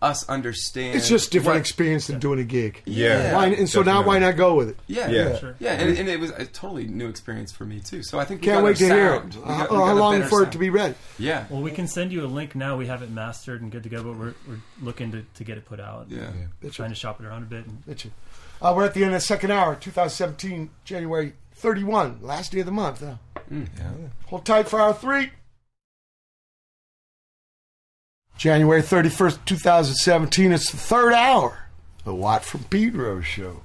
[0.00, 0.94] us understand.
[0.96, 2.80] It's just different what- experience than doing a gig.
[2.86, 3.34] Yeah.
[3.34, 4.76] Why, and so now, why not go with it?
[4.86, 5.28] Yeah, Yeah.
[5.30, 5.54] yeah, Sure.
[5.60, 8.02] and, and it was a totally new experience for me too.
[8.04, 9.34] So I think we Can't got wait our to hear it.
[9.34, 10.94] We How, got- we how long better for it to be ready?
[11.18, 12.76] Yeah, Well, we can send you a link now.
[12.78, 15.58] We have it mastered and good to go, but we're, we're looking to, to get
[15.58, 16.06] it put out.
[16.08, 16.30] yeah.
[16.62, 17.66] We're trying to shop it around a bit.
[17.66, 18.10] And Bitchin'.
[18.62, 22.66] Uh, we're at the end of the second hour, 2017, January 31, last day of
[22.66, 23.02] the month.
[23.02, 23.16] Uh,
[24.26, 25.30] Hold tight for hour three.
[28.36, 30.52] January 31st, 2017.
[30.52, 31.66] It's the third hour.
[32.04, 33.62] The Watt from Pedro show.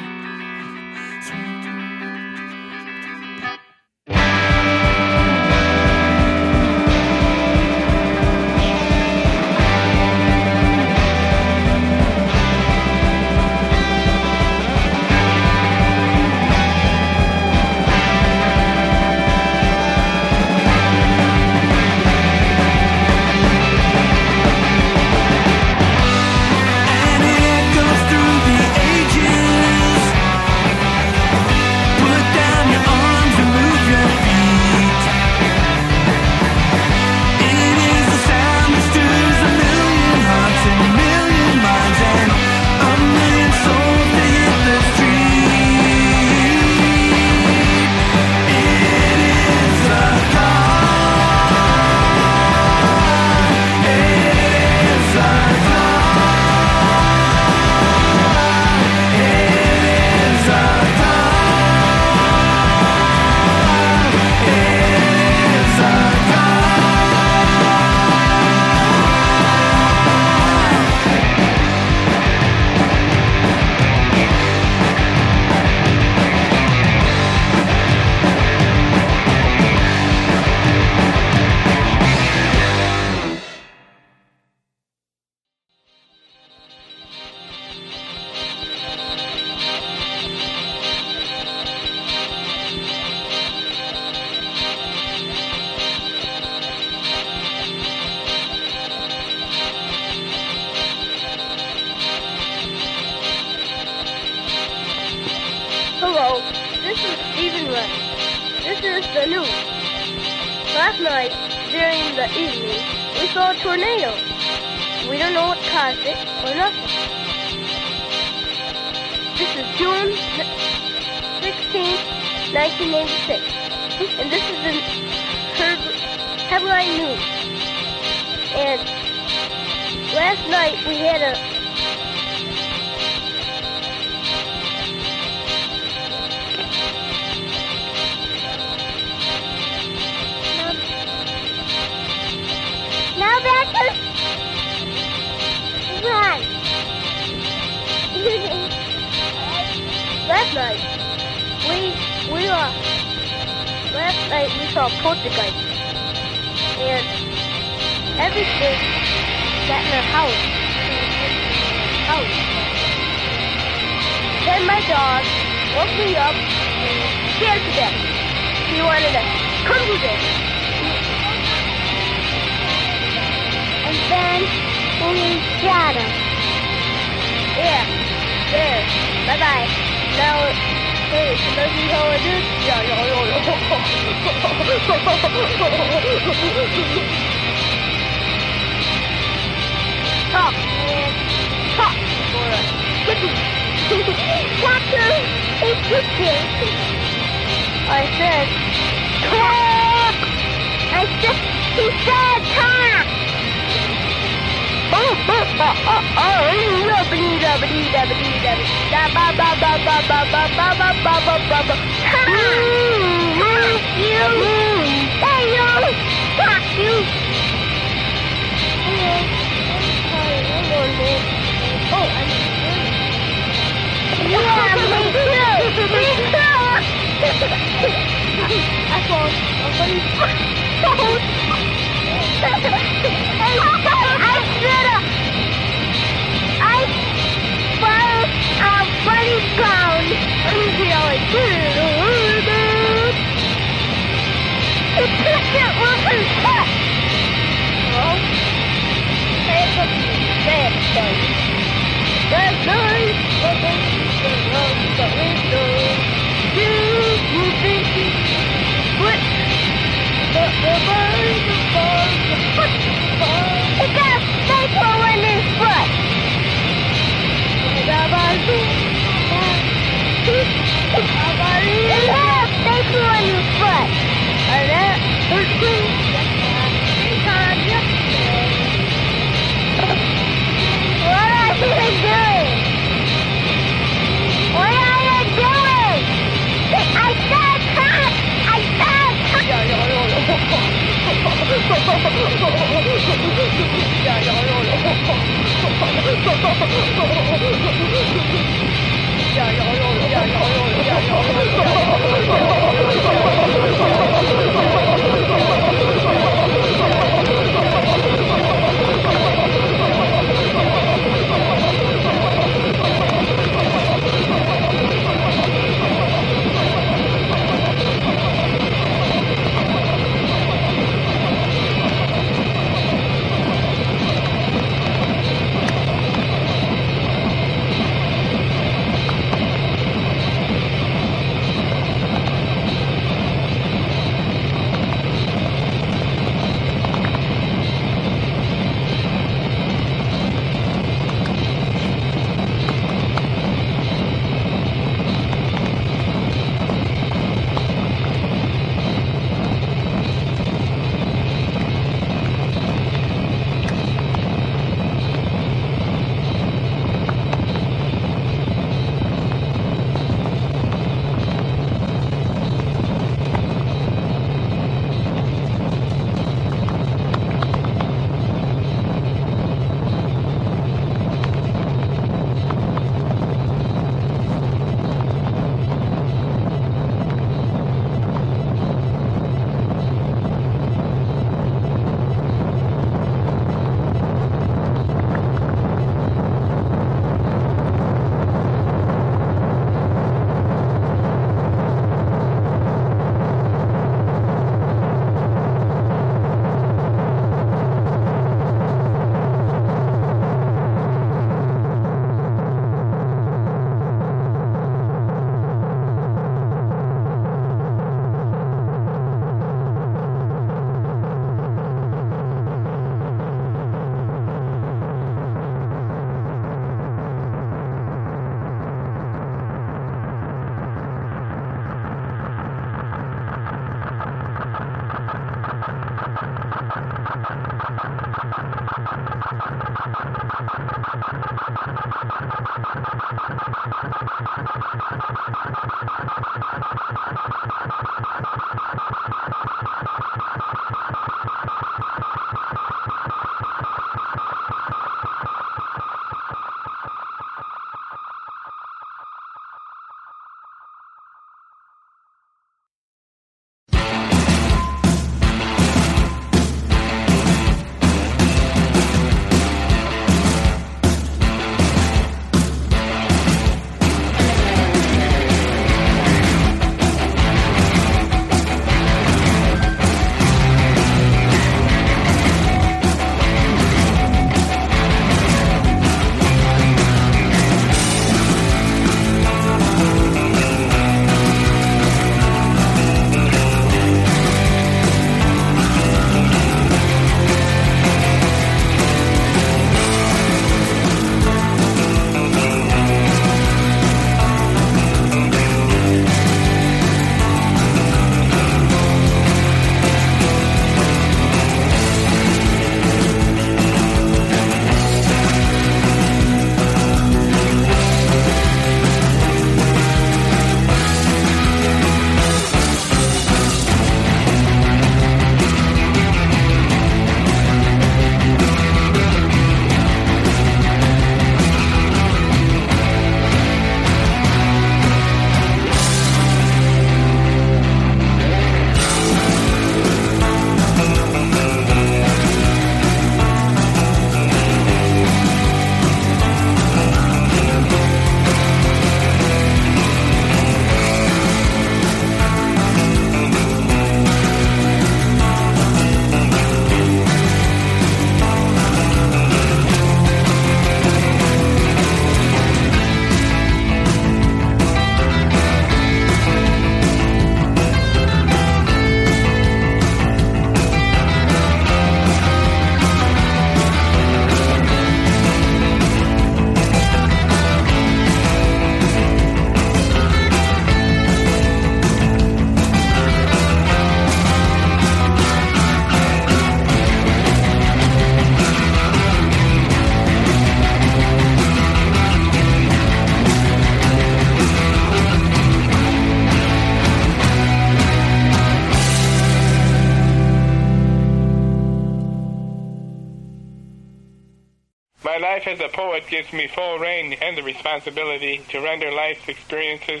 [595.76, 600.00] Poet gives me full reign and the responsibility to render life's experiences.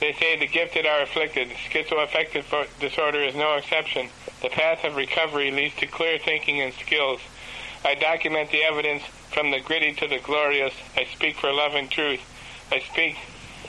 [0.00, 1.48] They say the gifted are afflicted.
[1.50, 4.08] Schizoaffective disorder is no exception.
[4.40, 7.20] The path of recovery leads to clear thinking and skills.
[7.84, 9.02] I document the evidence
[9.32, 10.72] from the gritty to the glorious.
[10.96, 12.22] I speak for love and truth.
[12.72, 13.16] I speak,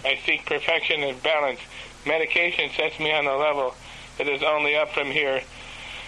[0.05, 1.59] I seek perfection and balance.
[2.05, 3.75] Medication sets me on a level.
[4.17, 5.41] It is only up from here.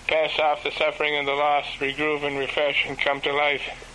[0.07, 3.89] Pass off the suffering and the loss, regroove and refresh and come to life.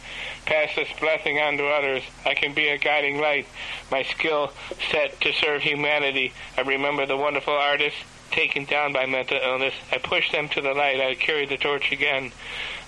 [0.46, 2.02] Pass this blessing on to others.
[2.26, 3.46] I can be a guiding light.
[3.90, 4.52] My skill
[4.90, 6.32] set to serve humanity.
[6.58, 7.98] I remember the wonderful artists
[8.30, 9.74] taken down by mental illness.
[9.90, 11.00] I pushed them to the light.
[11.00, 12.32] I carried the torch again.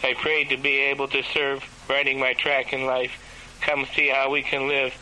[0.02, 3.12] I prayed to be able to serve, writing my track in life.
[3.62, 4.94] Come see how we can live.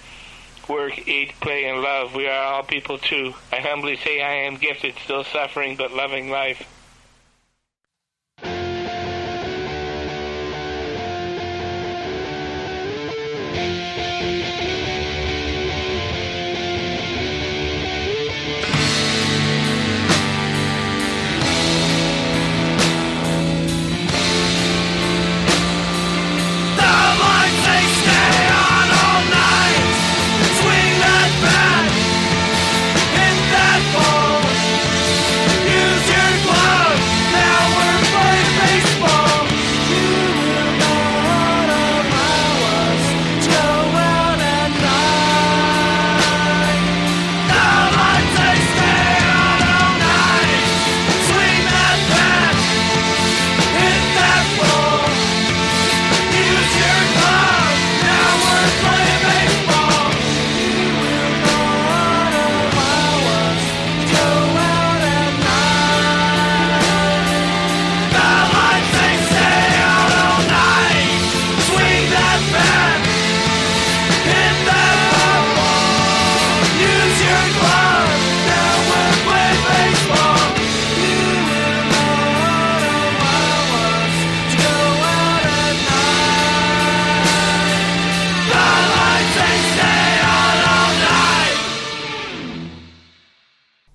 [0.68, 2.14] Work, eat, play, and love.
[2.14, 3.34] We are all people too.
[3.52, 6.66] I humbly say I am gifted, still suffering, but loving life.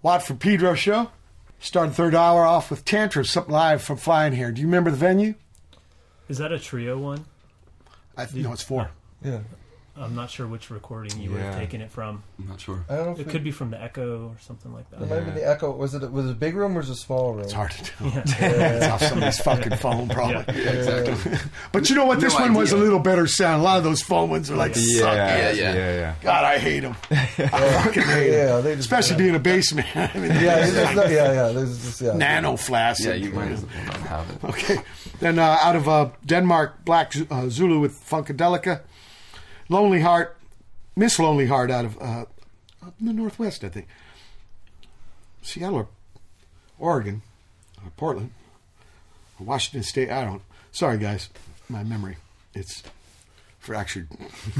[0.10, 1.12] Watt from Pedro show.
[1.60, 4.54] Started third hour off with Tantrum, something live from Flying Hair.
[4.54, 5.36] Do you remember the venue?
[6.28, 7.26] Is that a trio one?
[8.18, 8.90] I th- no, it's four.
[9.24, 9.42] Yeah.
[10.00, 11.60] I'm not sure which recording you would have Yeah.
[11.60, 12.24] taken it from.
[12.40, 12.86] I'm not sure.
[12.90, 15.02] I don't know if It it- could be from the Echo or something like that.
[15.02, 15.72] It might have been the echo.
[15.72, 17.44] Was it was it a big room or was it a small room?
[17.44, 18.08] It's hard to tell.
[18.08, 18.24] Yeah.
[18.26, 20.44] it's off somebody's fucking phone, probably.
[20.64, 21.38] Yeah, exactly.
[21.74, 22.20] but you know what?
[22.22, 22.84] This No one was a idea.
[22.86, 23.62] little better sound.
[23.62, 25.58] A lot of those phone ones are like, Yeah, suck yeah, ass.
[25.58, 26.16] yeah, yeah.
[26.22, 26.96] God, I hate them.
[27.12, 27.26] I
[27.84, 28.64] fucking hate Yeah, them.
[28.64, 29.86] they just- Especially being a bassman.
[29.96, 31.48] I mean, Yeah, it's it's not- yeah, yeah.
[31.52, 32.14] There's just yeah.
[32.14, 33.06] Nano flaccid.
[33.06, 34.44] Yeah, you might as well not have it.
[34.46, 34.78] Okay.
[35.20, 38.82] Then uh, out of uh, Denmark, Black Zu- uh, Xulu with Funkadelica.
[39.70, 40.38] Lonely Heart,
[40.96, 42.26] Miss Lonely Heart out of uh,
[43.00, 43.88] the Northwest, I think.
[45.42, 45.88] Seattle or
[46.78, 47.22] Oregon,
[47.84, 48.32] or Portland,
[49.40, 50.10] or Washington State.
[50.10, 50.42] I don't.
[50.72, 51.30] Sorry, guys.
[51.70, 52.18] My memory.
[52.54, 52.84] It's
[53.60, 54.10] fractured.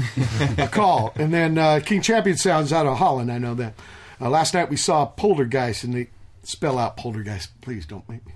[0.58, 1.12] a call.
[1.16, 3.30] And then uh, King Champion Sounds out of Holland.
[3.30, 3.74] I know that.
[4.20, 6.08] Uh, last night we saw Poltergeist, and they
[6.42, 7.60] spell out Poltergeist.
[7.60, 8.32] Please don't make me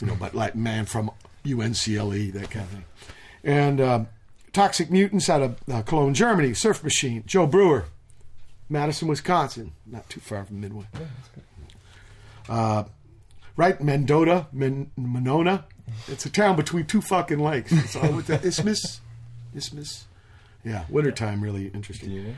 [0.00, 1.10] you know, but like man from
[1.44, 2.84] UNCLE, that kind of thing.
[3.44, 4.04] And uh,
[4.58, 7.84] Toxic Mutants out of uh, Cologne, Germany, Surf Machine, Joe Brewer,
[8.68, 10.86] Madison, Wisconsin, not too far from Midway.
[12.48, 12.82] Uh,
[13.56, 15.64] right, Mendota, Men- Monona.
[16.08, 17.70] It's a town between two fucking lakes.
[17.70, 19.00] It's all with the isthmus,
[19.54, 20.06] isthmus.
[20.64, 22.36] Yeah, wintertime really interesting.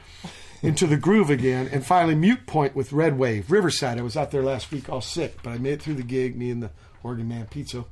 [0.61, 3.99] Into the groove again, and finally Mute Point with Red Wave, Riverside.
[3.99, 6.37] I was out there last week, all sick, but I made it through the gig.
[6.37, 6.71] Me and the
[7.03, 7.87] Oregon man Pizza,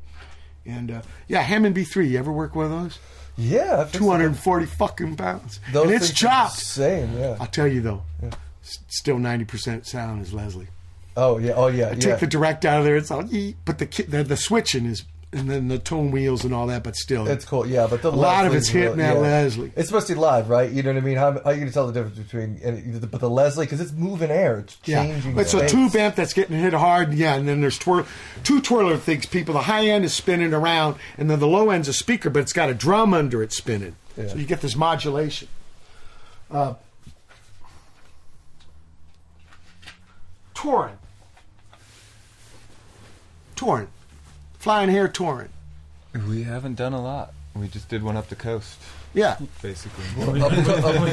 [0.67, 2.09] and uh, yeah, Hammond B three.
[2.09, 2.99] You ever work one of those?
[3.41, 6.57] Yeah, two hundred and forty fucking pounds, Those and it's chopped.
[6.59, 7.37] Same, yeah.
[7.39, 8.03] I'll tell you though,
[8.65, 10.67] s- still ninety percent sound is Leslie.
[11.17, 11.95] Oh yeah, oh yeah, I yeah.
[11.97, 12.97] take the direct out of there.
[12.97, 16.45] It's all, "Ee," but the ki- the, the switching is, and then the tone wheels
[16.45, 16.83] and all that.
[16.83, 19.21] But still, It's cool, yeah, but the a lot of it's hitting really- that yeah.
[19.21, 19.73] Leslie.
[19.77, 20.71] It's supposed to be live, right?
[20.71, 21.17] You know what I mean?
[21.17, 22.61] How, how are you going to tell the difference between?
[22.65, 25.39] And, but the Leslie, because it's moving air, it's Yeah, changing.
[25.39, 25.71] it's a space.
[25.71, 27.13] tube amp that's getting hit hard.
[27.13, 28.07] Yeah, and then there's twirl,
[28.45, 29.27] two twirler things.
[29.27, 32.41] People, the high end is spinning around, and then the low end's a speaker, but
[32.41, 33.97] it's got a drum under it spinning.
[34.17, 34.29] Yeah.
[34.29, 35.49] So you get this modulation.
[36.51, 36.75] Uh,
[40.55, 40.99] Torrent,
[43.55, 43.89] Torrent,
[44.59, 45.51] flying hair Torrent.
[46.29, 47.33] We haven't done a lot.
[47.55, 48.79] We just did one up the coast.
[49.15, 49.37] Yeah.
[49.63, 50.05] basically.
[50.17, 50.41] we, we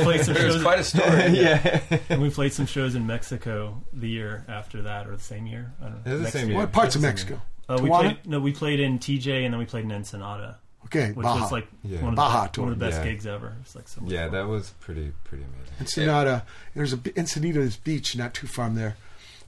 [0.04, 0.62] played some It was shows.
[0.64, 1.10] quite a story.
[1.40, 1.82] yeah.
[2.10, 5.72] and we played some shows in Mexico the year after that, or the same year.
[5.82, 6.12] I don't know.
[6.12, 6.58] It was the same year.
[6.58, 6.58] year.
[6.66, 7.42] What parts of Mexico?
[7.68, 10.60] Uh, we played no, we played in TJ and then we played in Ensenada.
[10.86, 11.42] Okay, which Baja.
[11.42, 12.02] was like Yeah.
[12.02, 13.10] one, of Baja the, one of the best Yeah.
[13.12, 13.56] gigs ever.
[13.62, 14.34] It's like so Yeah, fun.
[14.34, 15.74] that was pretty pretty amazing.
[15.80, 16.46] Ensenada.
[16.76, 18.98] There's a Encinitas Beach not too far from there,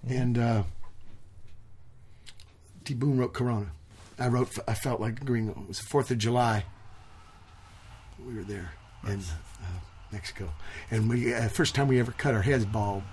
[0.08, 0.64] and uh,
[2.84, 2.95] D.
[2.95, 3.67] Boon wrote Corona.
[4.20, 4.58] I wrote.
[4.68, 5.52] I felt like Gringo.
[5.52, 6.66] It was the Fourth of July.
[8.26, 8.72] We were there
[9.06, 9.66] in uh,
[10.12, 10.50] Mexico,
[10.92, 13.04] and we uh, first time we ever cut our heads bald.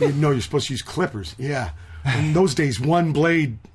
[0.00, 1.34] We didn't know you're supposed to use clippers.
[1.38, 1.70] Yeah,
[2.16, 3.58] in those days, one blade.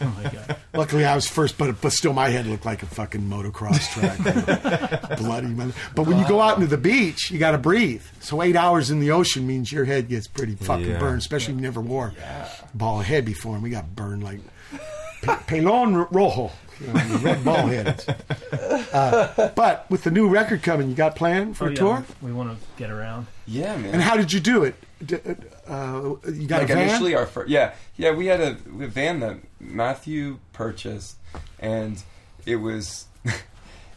[0.00, 0.56] Oh my god!
[0.74, 5.18] Luckily, I was first, but but still, my head looked like a fucking motocross track,
[5.18, 5.48] bloody.
[5.48, 8.02] mother- But when you go out into the beach, you got to breathe.
[8.20, 10.98] So eight hours in the ocean means your head gets pretty fucking Yeah.
[10.98, 12.12] burned, especially if you never wore
[12.74, 14.40] ball head before, and we got burned like
[15.22, 18.06] pelon rojo, you know, red ball heads.
[18.92, 22.04] Uh, but with the new record coming, you got planned for Oh, a yeah, tour?
[22.20, 23.26] We, we want to get around.
[23.46, 23.94] Yeah, man.
[23.94, 24.74] And how did you do it?
[25.04, 25.16] D-
[25.66, 26.88] Uh, you got like a van?
[26.88, 31.16] initially our first yeah yeah we had a, a van that Matthew purchased
[31.58, 32.02] and
[32.44, 33.32] it was It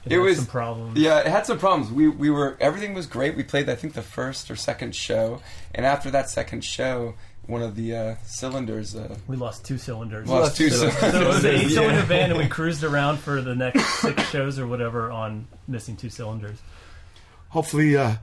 [0.05, 0.97] it, had was some problems.
[0.97, 3.93] yeah it had some problems we we were everything was great we played I think
[3.93, 5.41] the first or second show
[5.73, 7.15] and after that second show
[7.47, 10.27] one of the uh, cylinders uh, We lost two cylinders.
[10.27, 11.11] Lost two so, cylinders.
[11.13, 12.05] So it was an eight cylinder Yeah.
[12.05, 16.09] van, and we cruised around for the next six shows or whatever on missing two
[16.09, 16.57] cylinders.
[17.49, 18.15] Hopefully, uh,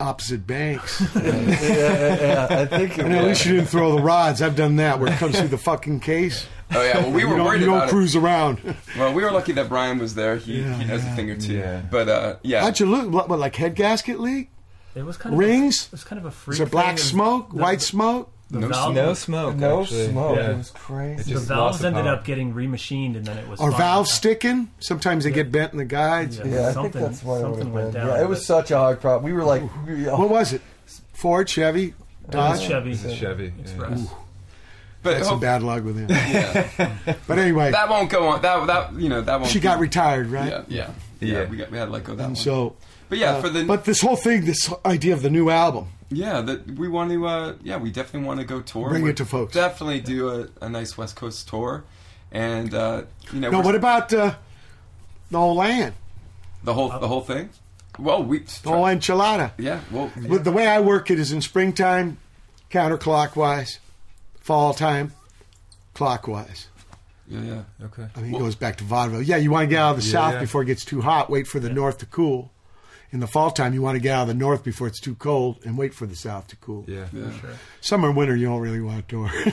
[0.00, 1.00] opposite banks.
[1.16, 4.40] yeah, yeah, I think And at least you didn't throw the rods.
[4.42, 6.46] I've done that where it comes through the fucking case.
[6.74, 8.60] oh yeah well we were don't- worried You don't about cruise it around.
[8.98, 11.12] well we were lucky that Brian was there he, Yeah, he knows yeah.
[11.12, 11.80] a thing or two Yeah.
[11.90, 13.10] but uh, yeah How'd you look?
[13.10, 14.50] What, what, like head gasket leak?
[14.94, 15.84] It was kind of Rings?
[15.84, 16.52] A, it was kind of a freak.
[16.52, 17.04] Is there black thing.
[17.06, 17.52] smoke?
[17.54, 18.30] White the- smoke?
[18.50, 19.56] The No valve- No smoke.
[19.56, 20.08] no actually.
[20.08, 20.36] smoke.
[20.36, 20.50] Yeah.
[20.52, 21.32] It was crazy.
[21.32, 22.14] It The valves lost the ended power.
[22.14, 23.78] up getting remachined, and then it was Are fine.
[23.80, 24.70] valves sticking?
[24.80, 26.38] Sometimes they get bent in the guides.
[26.38, 26.44] Yeah.
[26.46, 28.78] yeah, I think that's why it something have went down, Yeah, it was such a
[28.78, 29.24] hard problem.
[29.24, 30.62] We were like, What was it?
[31.12, 31.94] Ford, Chevy, It
[32.34, 32.68] was Dodge?
[32.68, 32.92] Chevy.
[32.92, 33.52] It's a Chevy.
[33.60, 34.00] Express.
[34.00, 34.06] Yeah.
[35.02, 36.08] but That's some bad luck with him.
[36.10, 36.94] yeah.
[37.26, 39.78] But anyway, that won't go on that that you know that won't she be- got
[39.78, 40.48] retired, right?
[40.50, 41.48] yeah yeah yeah, Yeah.
[41.50, 42.76] we got we had to let go of that And one so,
[43.10, 45.88] but yeah uh, for the but this whole thing, this idea of the new album,
[46.10, 47.26] Yeah, that we want to.
[47.26, 48.88] Uh, yeah, we definitely want to go tour.
[48.88, 49.52] Bring We're it to folks.
[49.52, 51.84] Definitely do a, a nice West Coast tour,
[52.32, 54.34] and uh, you know, no, what about uh,
[55.30, 55.94] the whole land,
[56.64, 57.50] the whole the whole thing?
[57.98, 59.52] Well, we the whole enchilada?
[59.58, 59.80] yeah.
[59.90, 62.16] Well, But the way I work it is in springtime,
[62.70, 63.78] counterclockwise,
[64.40, 65.12] fall time,
[65.94, 66.68] clockwise.
[67.28, 67.62] yeah, yeah.
[67.86, 68.06] Okay.
[68.16, 69.22] I mean, it goes back to vaudeville.
[69.22, 70.40] Yeah, you want to get out of the Yeah, south yeah.
[70.40, 71.28] before it gets too hot.
[71.28, 72.50] Wait for the north to cool.
[73.10, 75.14] In the fall time, you want to get out of the north before it's too
[75.14, 76.84] cold and wait for the south to cool.
[76.86, 77.06] Yeah.
[77.10, 77.30] yeah.
[77.80, 79.30] Summer and winter, you don't really want to tour.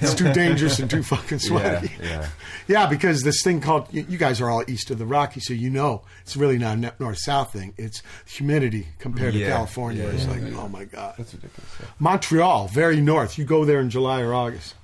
[0.00, 1.90] it's too dangerous and too fucking sweaty.
[2.02, 2.08] Yeah.
[2.08, 2.28] Yeah,
[2.66, 5.54] yeah, because this thing called you you guys are all east of the Rockies, so
[5.54, 7.72] you know it's really not a north south thing.
[7.78, 10.04] It's humidity compared to California.
[10.04, 10.58] Yeah, it's yeah, like, yeah.
[10.60, 11.14] oh my god.
[11.16, 11.70] That's ridiculous.
[11.80, 11.86] Yeah.
[11.98, 13.38] Montreal, very north.
[13.38, 14.74] You go there in July or August.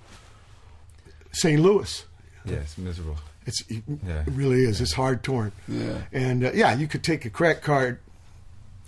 [1.33, 1.61] St.
[1.61, 2.05] Louis,
[2.47, 3.17] Yeah, it's miserable.
[3.45, 4.23] it's it Yeah.
[4.29, 4.81] really is.
[4.81, 5.53] It's hard torn.
[5.69, 5.99] Yeah.
[6.13, 7.99] And uh, yeah, you could take a credit card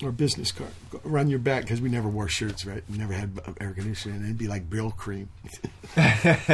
[0.03, 0.71] or business card,
[1.07, 2.83] around your back because we never wore shirts, right?
[2.91, 5.29] We never had air conditioning, and it'd be like Brylcreem.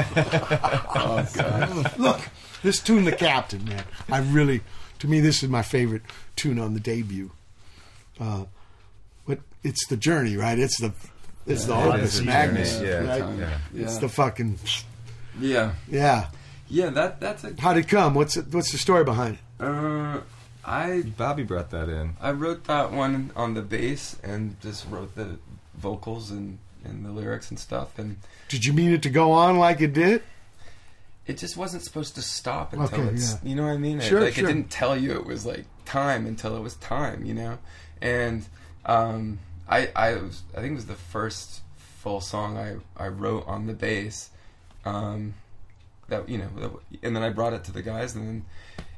[0.94, 1.98] Oh god.
[1.98, 2.20] Look,
[2.62, 3.84] this tune, the captain, man.
[4.10, 4.60] I really,
[5.00, 6.02] to me, this is my favorite
[6.36, 7.30] tune on the debut.
[8.20, 8.44] Uh,
[9.26, 10.58] but it's the journey, right?
[10.58, 10.92] It's the,
[11.46, 13.38] it's the Yeah, it opus is a magnus, yeah, right?
[13.38, 13.58] yeah.
[13.74, 14.58] It's the fucking,
[15.40, 15.72] Yeah.
[15.88, 16.28] yeah.
[16.68, 16.90] Yeah.
[16.90, 17.54] That that's a.
[17.58, 18.14] How'd it come?
[18.14, 19.64] What's it, what's the story behind it?
[19.64, 20.20] Uh,
[20.64, 22.16] I Bobby brought that in.
[22.20, 25.38] I wrote that one on the bass and just wrote the
[25.74, 28.16] vocals and and the lyrics and stuff and
[28.48, 30.22] Did you mean it to go on like it did?
[31.24, 33.38] it just wasn't supposed to stop until Okay, it's yeah.
[33.48, 33.98] you know what I mean?
[34.00, 34.44] It- Sure, like sure.
[34.44, 37.58] it didn't tell you it was like time until it was time, you know?
[38.00, 38.44] And
[38.84, 43.46] um I I was I think it was the first full song I I wrote
[43.46, 44.30] on the bass.
[44.84, 45.34] Um
[46.08, 46.72] that you know that,
[47.04, 48.44] and then I brought it to the guys and then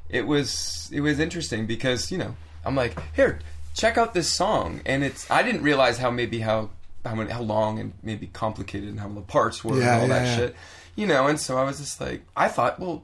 [0.09, 3.39] it was it was interesting because, you know, I'm like, "Here,
[3.73, 6.69] check out this song." And it's I didn't realize how maybe how
[7.05, 10.07] how many how long and maybe complicated and how the parts were Yeah, and all
[10.07, 10.35] yeah, that yeah.
[10.37, 10.55] shit
[10.95, 13.03] you know and so i was just like i thought well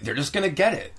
[0.00, 0.92] they're just gonna get it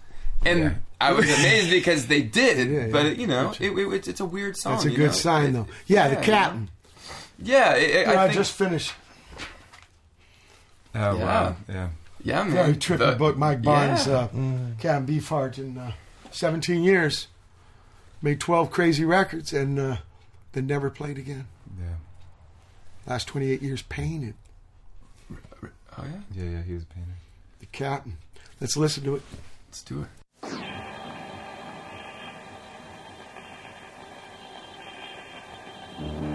[0.46, 0.74] and Yeah.
[1.00, 2.92] i was amazed because they did Yeah, yeah.
[2.92, 5.12] but you know it, it, it's, it's a weird song That's a good know?
[5.14, 5.68] sign, It- though.
[5.88, 6.24] Yeah, the you know?
[6.26, 6.70] captain.
[7.40, 8.92] yeah it, it- Yeah, i I think just finished.
[10.96, 11.24] Oh Yeah.
[11.24, 11.56] wow.
[11.70, 11.90] Yeah.
[12.24, 13.38] Yeah man Very trippy The- book.
[13.38, 14.14] Mike Barnes, yeah.
[14.14, 14.28] uh,
[14.80, 15.92] Captain Beefheart, in uh,
[16.32, 17.28] 17 years,
[18.22, 19.98] made 12 crazy records and uh,
[20.54, 21.48] then never played again.
[21.80, 21.96] Yeah.
[23.06, 24.36] Last 28 years painted.
[25.32, 25.36] oh
[25.98, 26.50] yeah Yeah.
[26.50, 26.62] Yeah.
[26.64, 27.10] He was a painter.
[27.60, 28.18] The captain.
[28.62, 29.22] Let's listen to it.
[29.70, 30.54] let's do it
[35.96, 36.33] Thank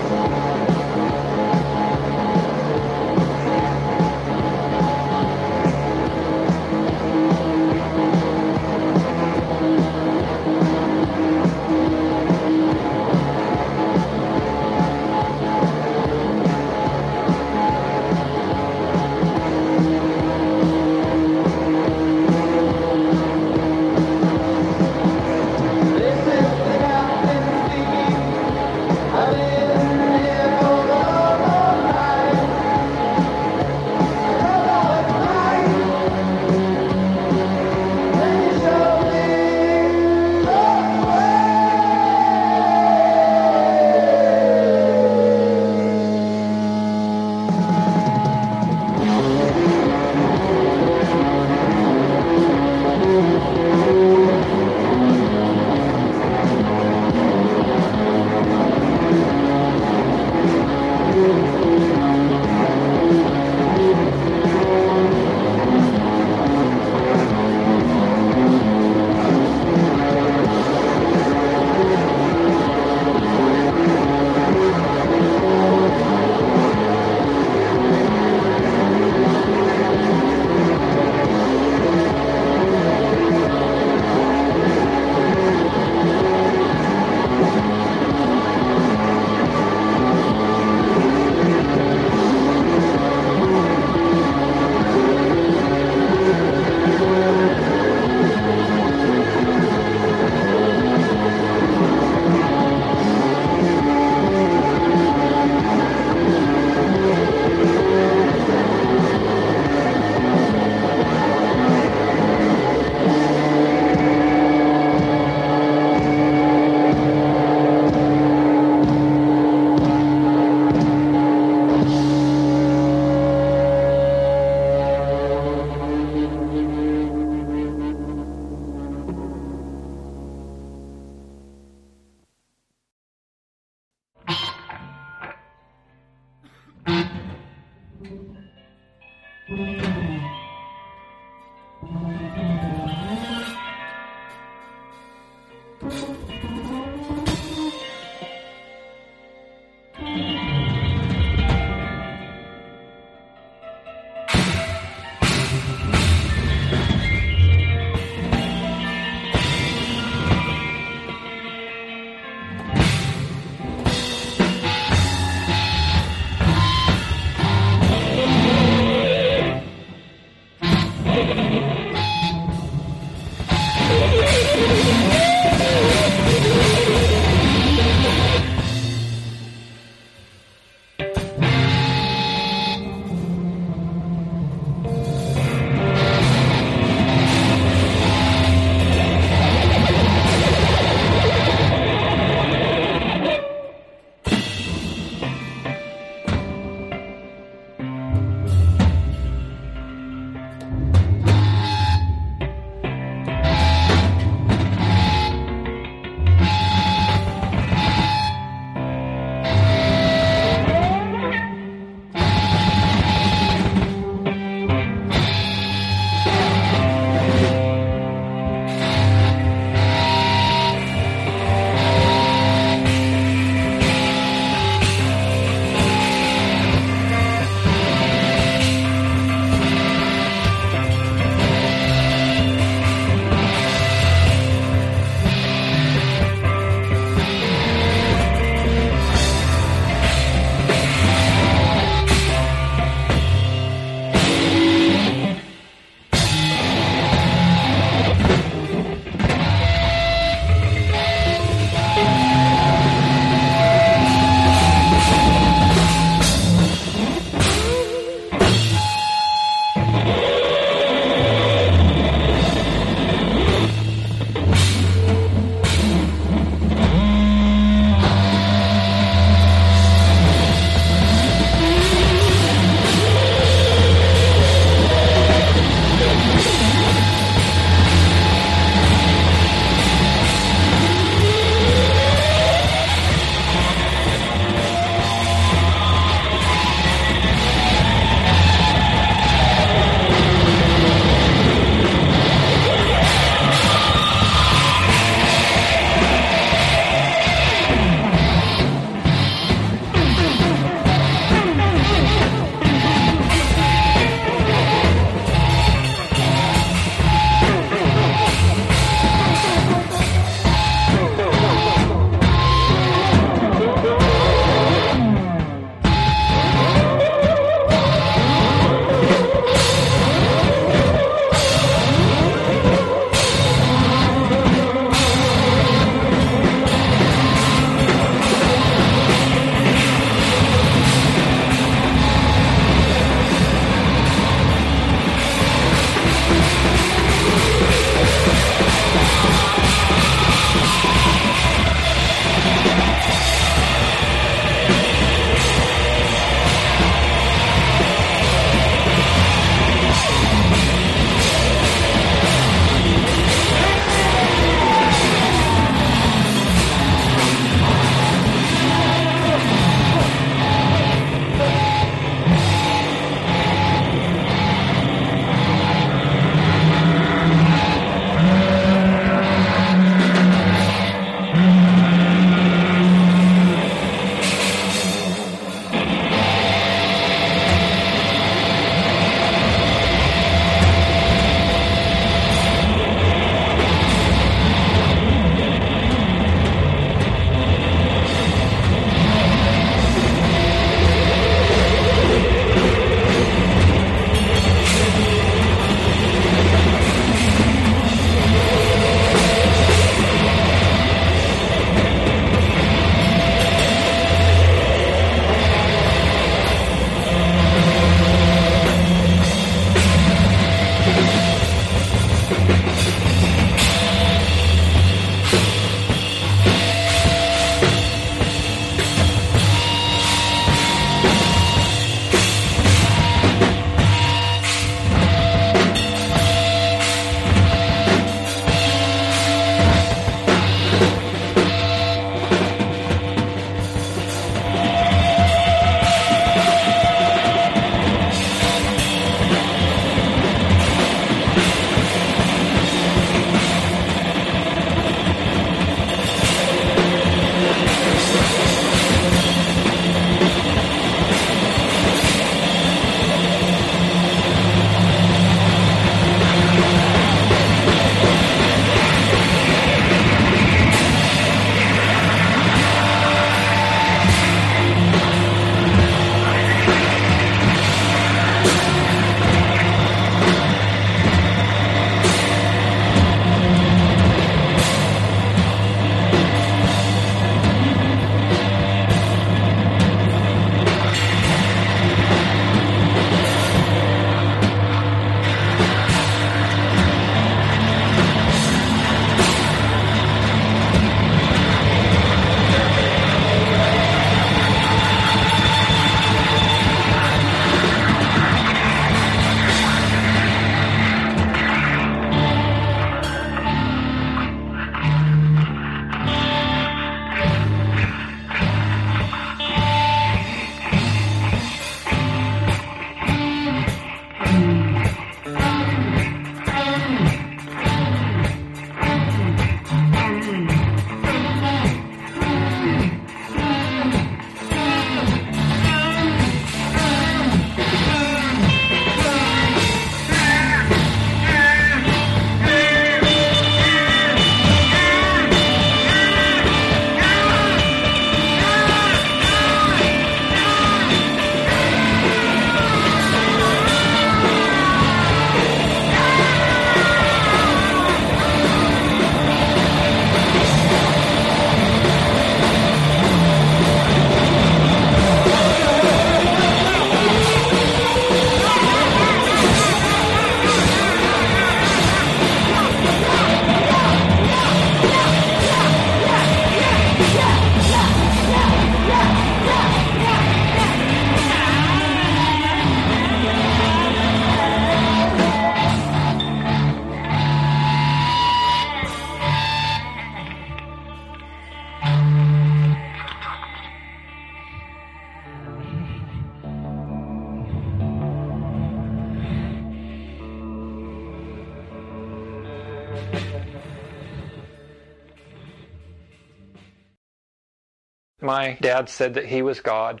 [598.46, 600.00] My dad said that he was God.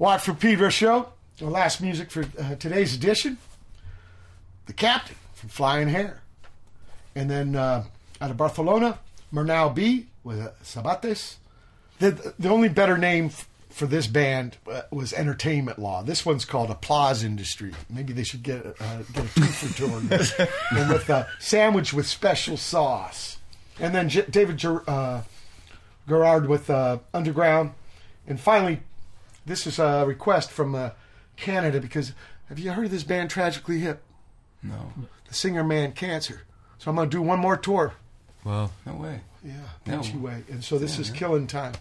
[0.00, 1.10] Watt from Pedro show.
[1.42, 3.36] Our last music for uh, today's edition.
[4.64, 6.22] The Captain from Flying Hair.
[7.14, 7.84] And then uh,
[8.18, 8.98] out of Barcelona,
[9.30, 11.34] Murnau B with uh, Sabates.
[11.98, 16.02] The, the only better name f- for this band uh, was Entertainment Law.
[16.02, 17.74] This one's called Applause Industry.
[17.90, 20.32] Maybe they should get, uh, get a two for two on this.
[20.70, 23.36] and with a sandwich with special sauce.
[23.78, 25.24] And then J- David Ger- uh,
[26.08, 27.72] Gerard with uh, Underground.
[28.26, 28.80] And finally,
[29.46, 30.90] this is a request from uh,
[31.36, 32.12] Canada because
[32.48, 34.02] have you heard of this band Tragically Hip?
[34.62, 34.92] No.
[35.28, 36.42] The singer Man Cancer.
[36.78, 37.94] So I'm going to do one more tour.
[38.44, 39.20] Well, no way.
[39.44, 39.54] Yeah,
[39.86, 40.02] No.
[40.20, 40.44] Way.
[40.50, 41.18] And so this Yeah, is man.
[41.18, 41.72] killing time.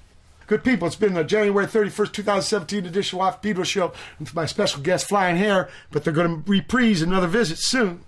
[0.48, 4.82] Good people, it's been the January 31st, 2017 edition of Pedro Show with my special
[4.82, 8.02] guest Flying Hair, but they're going to reprise another visit soon.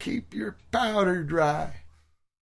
[0.00, 1.82] Keep your powder dry.